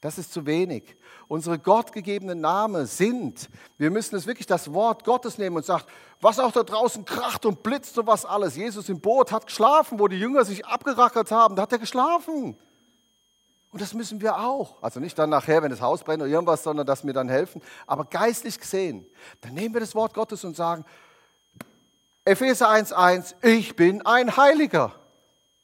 Das 0.00 0.18
ist 0.18 0.32
zu 0.32 0.46
wenig. 0.46 0.96
Unsere 1.28 1.58
gottgegebenen 1.58 2.40
Namen 2.40 2.86
sind, 2.86 3.48
wir 3.78 3.90
müssen 3.90 4.14
es 4.16 4.26
wirklich 4.26 4.46
das 4.46 4.72
Wort 4.72 5.04
Gottes 5.04 5.38
nehmen 5.38 5.56
und 5.56 5.64
sagen, 5.64 5.84
was 6.20 6.38
auch 6.38 6.52
da 6.52 6.62
draußen 6.62 7.04
kracht 7.04 7.46
und 7.46 7.62
blitzt 7.62 7.98
und 7.98 8.06
was 8.06 8.24
alles. 8.24 8.56
Jesus 8.56 8.88
im 8.88 9.00
Boot 9.00 9.32
hat 9.32 9.46
geschlafen, 9.46 9.98
wo 9.98 10.08
die 10.08 10.18
Jünger 10.18 10.44
sich 10.44 10.66
abgerackert 10.66 11.30
haben, 11.30 11.56
da 11.56 11.62
hat 11.62 11.72
er 11.72 11.78
geschlafen. 11.78 12.56
Und 13.72 13.80
das 13.80 13.94
müssen 13.94 14.20
wir 14.20 14.38
auch. 14.38 14.82
Also 14.82 15.00
nicht 15.00 15.18
dann 15.18 15.30
nachher, 15.30 15.62
wenn 15.62 15.70
das 15.70 15.80
Haus 15.80 16.02
brennt 16.02 16.22
oder 16.22 16.30
irgendwas, 16.30 16.62
sondern 16.62 16.86
dass 16.86 17.04
wir 17.04 17.12
dann 17.12 17.28
helfen. 17.28 17.62
Aber 17.86 18.04
geistlich 18.04 18.58
gesehen, 18.58 19.06
dann 19.40 19.54
nehmen 19.54 19.74
wir 19.74 19.80
das 19.80 19.94
Wort 19.94 20.14
Gottes 20.14 20.44
und 20.44 20.56
sagen, 20.56 20.84
Epheser 22.24 22.68
1.1, 22.68 23.34
ich 23.42 23.76
bin 23.76 24.04
ein 24.04 24.36
Heiliger. 24.36 24.92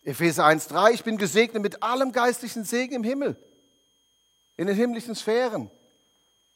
Epheser 0.04 0.46
1.3, 0.46 0.92
ich 0.92 1.04
bin 1.04 1.16
gesegnet 1.16 1.62
mit 1.62 1.82
allem 1.82 2.12
geistlichen 2.12 2.64
Segen 2.64 2.94
im 2.94 3.04
Himmel 3.04 3.36
in 4.56 4.66
den 4.66 4.76
himmlischen 4.76 5.14
Sphären. 5.14 5.70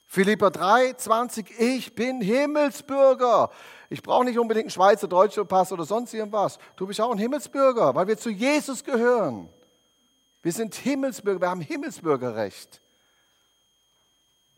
Philippa 0.06 0.50
3, 0.50 0.94
20, 0.94 1.58
ich 1.58 1.94
bin 1.94 2.20
Himmelsbürger. 2.20 3.50
Ich 3.90 4.02
brauche 4.02 4.24
nicht 4.24 4.38
unbedingt 4.38 4.66
einen 4.66 4.70
Schweizer, 4.70 5.08
deutscher 5.08 5.44
Pass 5.44 5.72
oder 5.72 5.84
sonst 5.84 6.14
irgendwas. 6.14 6.58
Du 6.76 6.86
bist 6.86 7.00
auch 7.00 7.10
ein 7.10 7.18
Himmelsbürger, 7.18 7.94
weil 7.94 8.06
wir 8.06 8.16
zu 8.16 8.30
Jesus 8.30 8.84
gehören. 8.84 9.48
Wir 10.42 10.52
sind 10.52 10.74
Himmelsbürger, 10.76 11.40
wir 11.40 11.50
haben 11.50 11.60
Himmelsbürgerrecht. 11.60 12.80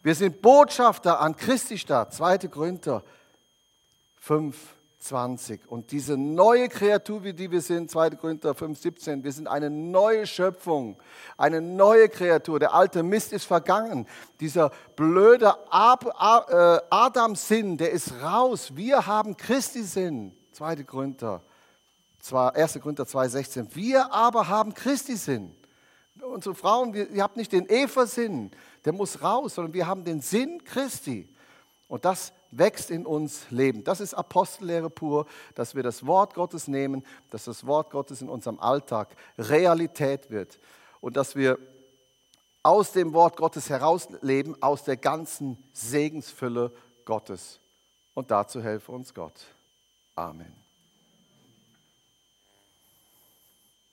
Wir 0.03 0.14
sind 0.14 0.42
Botschafter 0.42 1.18
an 1.20 1.35
Christi 1.35 1.79
Stadt, 1.79 2.12
2. 2.14 2.38
Korinther 2.48 3.03
5, 4.20 4.57
20. 4.98 5.70
Und 5.70 5.92
diese 5.92 6.16
neue 6.16 6.68
Kreatur, 6.68 7.22
wie 7.22 7.32
die 7.32 7.50
wir 7.50 7.61
sind, 7.61 7.90
2. 7.90 8.11
Korinther 8.11 8.54
5, 8.54 8.78
17, 8.78 9.24
wir 9.24 9.32
sind 9.32 9.46
eine 9.46 9.70
neue 9.70 10.26
Schöpfung, 10.26 10.96
eine 11.37 11.61
neue 11.61 12.08
Kreatur. 12.08 12.58
Der 12.58 12.74
alte 12.74 13.02
Mist 13.02 13.32
ist 13.32 13.44
vergangen. 13.44 14.06
Dieser 14.40 14.70
blöde 14.96 15.46
äh, 15.70 16.78
Adam-Sinn, 16.90 17.76
der 17.76 17.92
ist 17.92 18.12
raus. 18.20 18.74
Wir 18.74 19.06
haben 19.06 19.37
Christi-Sinn, 19.37 20.32
2. 20.52 20.82
Korinther, 20.82 21.42
1. 22.30 22.80
Korinther 22.80 23.06
2, 23.06 23.28
16. 23.28 23.74
Wir 23.74 24.12
aber 24.12 24.48
haben 24.48 24.74
Christi-Sinn. 24.74 25.54
Unsere 26.20 26.56
Frauen, 26.56 26.92
ihr 26.92 27.22
habt 27.22 27.37
nicht 27.37 27.52
den 27.52 27.66
Eva-Sinn, 27.68 28.50
der 28.84 28.92
muss 28.92 29.22
raus, 29.22 29.54
sondern 29.54 29.72
wir 29.72 29.87
haben 29.87 30.04
den 30.04 30.20
Sinn 30.20 30.64
Christi. 30.64 31.28
Und 31.87 32.04
das 32.04 32.32
wächst 32.50 32.90
in 32.90 33.06
uns 33.06 33.50
Leben. 33.50 33.84
Das 33.84 34.00
ist 34.00 34.14
Apostellehre 34.14 34.90
pur, 34.90 35.26
dass 35.54 35.74
wir 35.74 35.82
das 35.82 36.06
Wort 36.06 36.34
Gottes 36.34 36.68
nehmen, 36.68 37.04
dass 37.30 37.44
das 37.44 37.66
Wort 37.66 37.90
Gottes 37.90 38.22
in 38.22 38.28
unserem 38.28 38.58
Alltag 38.58 39.14
Realität 39.38 40.30
wird 40.30 40.58
und 41.00 41.16
dass 41.16 41.37
wir 41.37 41.58
aus 42.62 42.92
dem 42.92 43.12
Wort 43.12 43.37
Gottes 43.37 43.70
herausleben, 43.70 44.61
aus 44.62 44.84
der 44.84 44.96
ganzen 44.96 45.56
Segensfülle 45.72 46.72
Gottes. 47.04 47.61
Und 48.14 48.30
dazu 48.30 48.62
helfe 48.62 48.92
uns 48.92 49.14
Gott. 49.14 49.40
Amen. 50.14 50.58